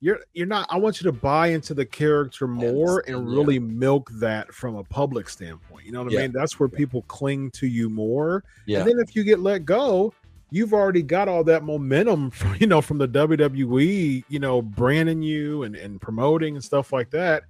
you're 0.00 0.20
you're 0.34 0.46
not 0.46 0.66
I 0.68 0.76
want 0.76 1.00
you 1.00 1.10
to 1.10 1.12
buy 1.18 1.46
into 1.46 1.72
the 1.72 1.86
character 1.86 2.46
more 2.46 3.02
and 3.08 3.26
really 3.26 3.54
yeah. 3.54 3.60
milk 3.60 4.10
that 4.16 4.52
from 4.52 4.76
a 4.76 4.84
public 4.84 5.26
standpoint. 5.30 5.86
You 5.86 5.92
know 5.92 6.02
what 6.02 6.12
yeah. 6.12 6.18
I 6.18 6.22
mean? 6.24 6.32
That's 6.32 6.60
where 6.60 6.68
people 6.68 7.00
cling 7.08 7.50
to 7.52 7.66
you 7.66 7.88
more. 7.88 8.44
Yeah. 8.66 8.80
And 8.80 8.90
then 8.90 8.98
if 8.98 9.16
you 9.16 9.24
get 9.24 9.40
let 9.40 9.64
go, 9.64 10.12
you've 10.50 10.74
already 10.74 11.02
got 11.02 11.26
all 11.26 11.42
that 11.44 11.64
momentum 11.64 12.30
from 12.30 12.56
you 12.60 12.66
know 12.66 12.82
from 12.82 12.98
the 12.98 13.08
WWE, 13.08 14.22
you 14.28 14.38
know, 14.38 14.60
branding 14.60 15.22
you 15.22 15.62
and, 15.62 15.76
and 15.76 15.98
promoting 15.98 16.56
and 16.56 16.62
stuff 16.62 16.92
like 16.92 17.08
that. 17.12 17.44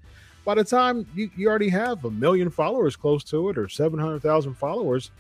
By 0.45 0.55
the 0.55 0.62
time 0.62 1.05
you, 1.17 1.29
you 1.37 1.49
already 1.49 1.71
have 1.71 2.05
a 2.05 2.11
million 2.12 2.49
followers 2.49 2.95
close 2.95 3.25
to 3.25 3.49
it 3.49 3.59
or 3.59 3.69
700,000 3.69 4.55
followers, 4.55 5.11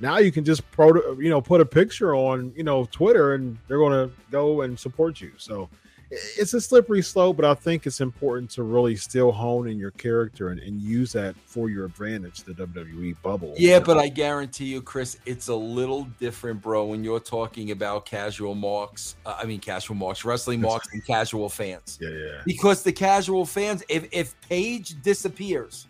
now 0.00 0.18
you 0.18 0.32
can 0.32 0.44
just 0.44 0.68
pro 0.70 1.12
you 1.14 1.30
know 1.30 1.40
put 1.40 1.60
a 1.60 1.66
picture 1.66 2.14
on 2.14 2.52
you 2.56 2.64
know 2.64 2.86
twitter 2.90 3.34
and 3.34 3.56
they're 3.68 3.78
going 3.78 4.08
to 4.08 4.14
go 4.30 4.62
and 4.62 4.78
support 4.78 5.20
you. 5.20 5.32
So 5.36 5.68
it's 6.10 6.54
a 6.54 6.60
slippery 6.60 7.02
slope 7.02 7.34
but 7.34 7.44
i 7.44 7.54
think 7.54 7.86
it's 7.86 8.00
important 8.00 8.50
to 8.50 8.62
really 8.62 8.94
still 8.94 9.32
hone 9.32 9.66
in 9.66 9.78
your 9.78 9.90
character 9.92 10.50
and, 10.50 10.60
and 10.60 10.80
use 10.80 11.12
that 11.12 11.34
for 11.46 11.70
your 11.70 11.86
advantage 11.86 12.44
the 12.44 12.52
wwe 12.52 13.16
bubble 13.22 13.54
yeah 13.56 13.80
but 13.80 13.98
i 13.98 14.06
guarantee 14.06 14.66
you 14.66 14.82
chris 14.82 15.18
it's 15.26 15.48
a 15.48 15.54
little 15.54 16.04
different 16.20 16.60
bro 16.60 16.84
when 16.84 17.02
you're 17.02 17.18
talking 17.18 17.70
about 17.70 18.06
casual 18.06 18.54
marks 18.54 19.16
uh, 19.26 19.36
i 19.40 19.44
mean 19.44 19.58
casual 19.58 19.96
marks 19.96 20.24
wrestling 20.24 20.60
marks 20.60 20.92
and 20.92 21.04
casual 21.04 21.48
fans. 21.48 21.98
Yeah 22.00 22.10
yeah. 22.10 22.40
Because 22.44 22.82
the 22.82 22.92
casual 22.92 23.44
fans 23.44 23.82
if 23.88 24.08
if 24.12 24.38
Paige 24.42 25.00
disappears 25.02 25.86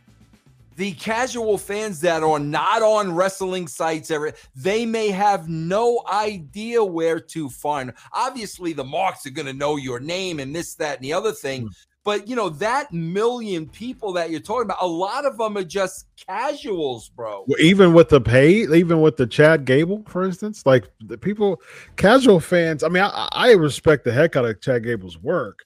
the 0.76 0.92
casual 0.92 1.58
fans 1.58 2.00
that 2.00 2.22
are 2.22 2.38
not 2.38 2.82
on 2.82 3.14
wrestling 3.14 3.66
sites 3.68 4.10
ever 4.10 4.32
they 4.54 4.84
may 4.84 5.08
have 5.08 5.48
no 5.48 6.02
idea 6.10 6.82
where 6.82 7.20
to 7.20 7.48
find 7.48 7.92
obviously 8.12 8.72
the 8.72 8.84
marks 8.84 9.26
are 9.26 9.30
going 9.30 9.46
to 9.46 9.52
know 9.52 9.76
your 9.76 10.00
name 10.00 10.40
and 10.40 10.54
this 10.54 10.74
that 10.74 10.96
and 10.96 11.04
the 11.04 11.12
other 11.12 11.32
thing 11.32 11.66
mm. 11.66 11.86
but 12.04 12.28
you 12.28 12.36
know 12.36 12.48
that 12.48 12.92
million 12.92 13.68
people 13.68 14.12
that 14.12 14.30
you're 14.30 14.40
talking 14.40 14.62
about 14.64 14.78
a 14.80 14.86
lot 14.86 15.24
of 15.24 15.38
them 15.38 15.56
are 15.56 15.64
just 15.64 16.06
casuals 16.16 17.08
bro 17.10 17.44
well, 17.46 17.60
even 17.60 17.92
with 17.92 18.08
the 18.08 18.20
pay 18.20 18.62
even 18.74 19.00
with 19.00 19.16
the 19.16 19.26
chad 19.26 19.64
gable 19.64 20.02
for 20.06 20.24
instance 20.24 20.64
like 20.66 20.88
the 21.06 21.18
people 21.18 21.60
casual 21.96 22.40
fans 22.40 22.82
i 22.82 22.88
mean 22.88 23.02
i, 23.02 23.28
I 23.32 23.52
respect 23.52 24.04
the 24.04 24.12
heck 24.12 24.36
out 24.36 24.44
of 24.44 24.60
chad 24.60 24.84
gable's 24.84 25.18
work 25.18 25.64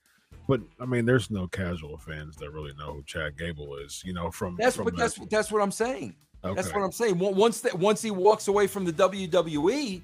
but 0.48 0.62
I 0.80 0.86
mean, 0.86 1.04
there's 1.04 1.30
no 1.30 1.46
casual 1.46 1.98
fans 1.98 2.36
that 2.36 2.50
really 2.50 2.72
know 2.78 2.94
who 2.94 3.02
Chad 3.04 3.36
Gable 3.38 3.76
is. 3.76 4.02
You 4.04 4.14
know, 4.14 4.30
from 4.30 4.56
that's 4.58 4.76
from 4.76 4.86
what 4.86 4.96
that's 4.96 5.14
that's 5.30 5.52
what 5.52 5.62
I'm 5.62 5.70
saying. 5.70 6.16
Okay. 6.42 6.54
That's 6.54 6.74
what 6.74 6.82
I'm 6.82 6.92
saying. 6.92 7.18
Once 7.18 7.60
that 7.60 7.78
once 7.78 8.00
he 8.00 8.10
walks 8.10 8.48
away 8.48 8.66
from 8.66 8.86
the 8.86 8.92
WWE, 8.92 10.00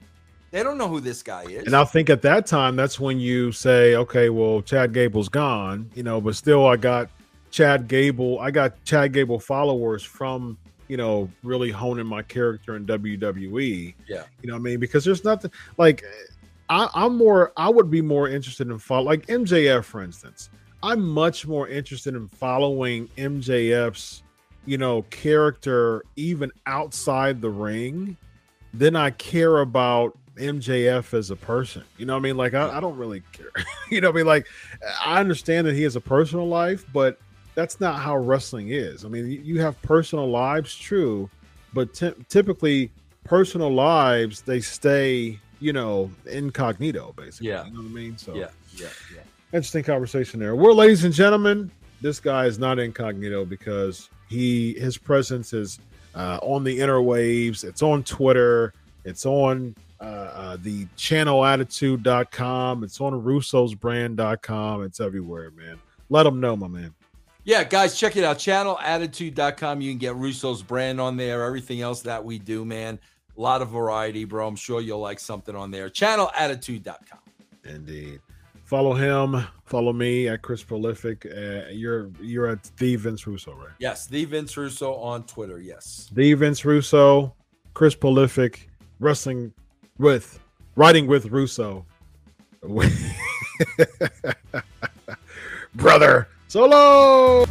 they 0.50 0.62
don't 0.62 0.76
know 0.76 0.88
who 0.88 1.00
this 1.00 1.22
guy 1.22 1.44
is. 1.44 1.64
And 1.64 1.74
I 1.74 1.84
think 1.84 2.10
at 2.10 2.20
that 2.22 2.46
time, 2.46 2.76
that's 2.76 3.00
when 3.00 3.18
you 3.18 3.52
say, 3.52 3.96
okay, 3.96 4.28
well, 4.28 4.60
Chad 4.60 4.92
Gable's 4.92 5.30
gone. 5.30 5.90
You 5.94 6.02
know, 6.02 6.20
but 6.20 6.36
still, 6.36 6.66
I 6.66 6.76
got 6.76 7.08
Chad 7.50 7.88
Gable. 7.88 8.38
I 8.38 8.50
got 8.50 8.84
Chad 8.84 9.14
Gable 9.14 9.40
followers 9.40 10.02
from 10.02 10.58
you 10.88 10.98
know 10.98 11.30
really 11.42 11.70
honing 11.70 12.06
my 12.06 12.20
character 12.20 12.76
in 12.76 12.84
WWE. 12.84 13.94
Yeah, 14.06 14.24
you 14.42 14.50
know, 14.50 14.56
I 14.56 14.58
mean, 14.58 14.78
because 14.78 15.06
there's 15.06 15.24
nothing 15.24 15.50
like 15.78 16.04
I, 16.68 16.88
am 16.94 17.16
more. 17.16 17.52
I 17.56 17.68
would 17.68 17.90
be 17.90 18.00
more 18.00 18.28
interested 18.28 18.68
in 18.68 18.78
follow, 18.78 19.04
like 19.04 19.26
MJF, 19.26 19.84
for 19.84 20.02
instance. 20.02 20.50
I'm 20.82 21.06
much 21.06 21.46
more 21.46 21.68
interested 21.68 22.14
in 22.14 22.28
following 22.28 23.08
MJF's, 23.16 24.22
you 24.66 24.76
know, 24.76 25.02
character 25.02 26.04
even 26.16 26.52
outside 26.66 27.40
the 27.40 27.50
ring 27.50 28.16
than 28.72 28.96
I 28.96 29.10
care 29.10 29.60
about 29.60 30.18
MJF 30.36 31.14
as 31.14 31.30
a 31.30 31.36
person. 31.36 31.84
You 31.96 32.06
know 32.06 32.14
what 32.14 32.20
I 32.20 32.22
mean? 32.22 32.36
Like 32.36 32.54
I, 32.54 32.76
I 32.76 32.80
don't 32.80 32.96
really 32.96 33.22
care. 33.32 33.52
you 33.90 34.00
know 34.00 34.08
what 34.08 34.16
I 34.16 34.18
mean? 34.18 34.26
Like 34.26 34.46
I 35.04 35.20
understand 35.20 35.66
that 35.66 35.74
he 35.74 35.82
has 35.84 35.96
a 35.96 36.00
personal 36.00 36.48
life, 36.48 36.84
but 36.92 37.18
that's 37.54 37.80
not 37.80 38.00
how 38.00 38.16
wrestling 38.16 38.70
is. 38.70 39.04
I 39.04 39.08
mean, 39.08 39.30
you 39.30 39.60
have 39.60 39.80
personal 39.82 40.28
lives, 40.28 40.74
true, 40.74 41.30
but 41.72 41.94
t- 41.94 42.14
typically 42.28 42.90
personal 43.24 43.72
lives 43.72 44.42
they 44.42 44.60
stay 44.60 45.40
you 45.64 45.72
know, 45.72 46.10
incognito, 46.26 47.14
basically. 47.16 47.48
Yeah. 47.48 47.64
You 47.64 47.72
know 47.72 47.80
what 47.80 47.86
I 47.86 47.92
mean? 47.92 48.18
So 48.18 48.34
yeah, 48.34 48.48
yeah, 48.76 48.88
yeah. 49.14 49.22
Interesting 49.54 49.82
conversation 49.82 50.38
there. 50.38 50.54
Well, 50.54 50.74
ladies 50.74 51.04
and 51.04 51.14
gentlemen, 51.14 51.70
this 52.02 52.20
guy 52.20 52.44
is 52.44 52.58
not 52.58 52.78
incognito 52.78 53.46
because 53.46 54.10
he 54.28 54.74
his 54.74 54.98
presence 54.98 55.54
is 55.54 55.78
uh, 56.14 56.38
on 56.42 56.64
the 56.64 56.78
interwaves. 56.78 57.64
It's 57.64 57.80
on 57.80 58.04
Twitter. 58.04 58.74
It's 59.06 59.24
on 59.24 59.74
uh, 60.02 60.04
uh, 60.04 60.56
the 60.60 60.84
channelattitude.com. 60.98 62.84
It's 62.84 63.00
on 63.00 63.14
russosbrand.com. 63.14 64.82
It's 64.82 65.00
everywhere, 65.00 65.50
man. 65.52 65.78
Let 66.10 66.24
them 66.24 66.40
know, 66.40 66.56
my 66.56 66.68
man. 66.68 66.94
Yeah, 67.44 67.64
guys, 67.64 67.98
check 67.98 68.16
it 68.16 68.24
out. 68.24 68.36
Channelattitude.com. 68.36 69.80
You 69.80 69.92
can 69.92 69.98
get 69.98 70.14
Russo's 70.14 70.62
brand 70.62 71.00
on 71.00 71.16
there. 71.16 71.42
Everything 71.42 71.80
else 71.80 72.02
that 72.02 72.22
we 72.22 72.38
do, 72.38 72.66
man. 72.66 72.98
A 73.36 73.40
lot 73.40 73.62
of 73.62 73.70
variety, 73.70 74.24
bro. 74.24 74.46
I'm 74.46 74.56
sure 74.56 74.80
you'll 74.80 75.00
like 75.00 75.18
something 75.18 75.56
on 75.56 75.70
there. 75.70 75.90
Channelattitude.com. 75.90 77.18
Indeed. 77.64 78.20
Follow 78.64 78.94
him. 78.94 79.46
Follow 79.66 79.92
me 79.92 80.28
at 80.28 80.42
Chris 80.42 80.62
Prolific. 80.62 81.26
Uh, 81.26 81.68
you're 81.70 82.10
you're 82.20 82.46
at 82.46 82.70
the 82.78 82.96
Vince 82.96 83.26
Russo, 83.26 83.54
right? 83.54 83.68
Yes, 83.78 84.06
the 84.06 84.24
Vince 84.24 84.56
Russo 84.56 84.94
on 84.94 85.24
Twitter. 85.24 85.60
Yes, 85.60 86.10
the 86.12 86.32
Vince 86.34 86.64
Russo, 86.64 87.34
Chris 87.74 87.94
Prolific, 87.94 88.70
wrestling 89.00 89.52
with, 89.98 90.40
writing 90.76 91.06
with 91.06 91.26
Russo, 91.26 91.84
brother. 95.74 96.28
Solo. 96.48 97.46